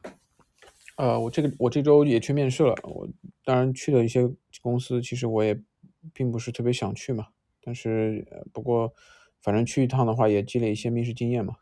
[0.97, 2.75] 呃，我这个我这周也去面试了。
[2.83, 3.07] 我
[3.45, 4.29] 当然去了一些
[4.61, 5.57] 公司，其实我也
[6.13, 7.29] 并不是特别想去嘛。
[7.61, 8.93] 但是，不过
[9.41, 11.55] 反正去一趟的话，也积累一些面试经验嘛。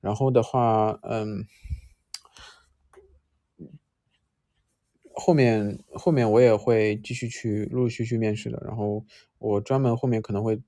[0.00, 1.44] 然后的话，嗯，
[5.12, 8.62] 后面后面我也会继续去陆陆续续面试的。
[8.64, 9.04] 然后
[9.38, 10.62] 我专门后面可能会。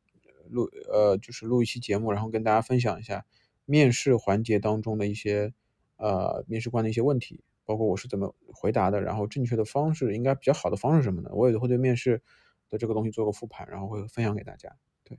[0.51, 3.25] 录呃，就是录一期节目，然后跟大家分享一下
[3.65, 5.53] 面试环节当中的一些
[5.97, 12.23] 呃面试官的一些问题，包括我是怎么回答的，然后正确的方式应该比较好的方式什么的，我也会对面试
[12.69, 14.77] 的这个东西做个复盘，然后会分享给大家。
[15.05, 15.19] 对，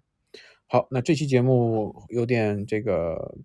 [0.68, 3.38] 好，那这期节目有点这个，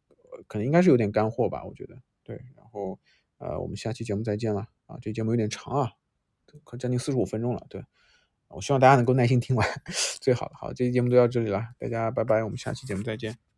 [0.47, 1.97] 可能应该是有点干货吧，我觉得。
[2.23, 2.99] 对，然后
[3.39, 5.93] 呃，我们下期节目再见了啊，这节目有点长啊，
[6.65, 7.85] 快将近四十五分钟了，对。
[8.55, 9.67] 我希望大家能够耐心听完，
[10.21, 10.53] 最好了。
[10.59, 13.52] 好，这期节目就到这里了，大家拜拜，我们下期节目再见。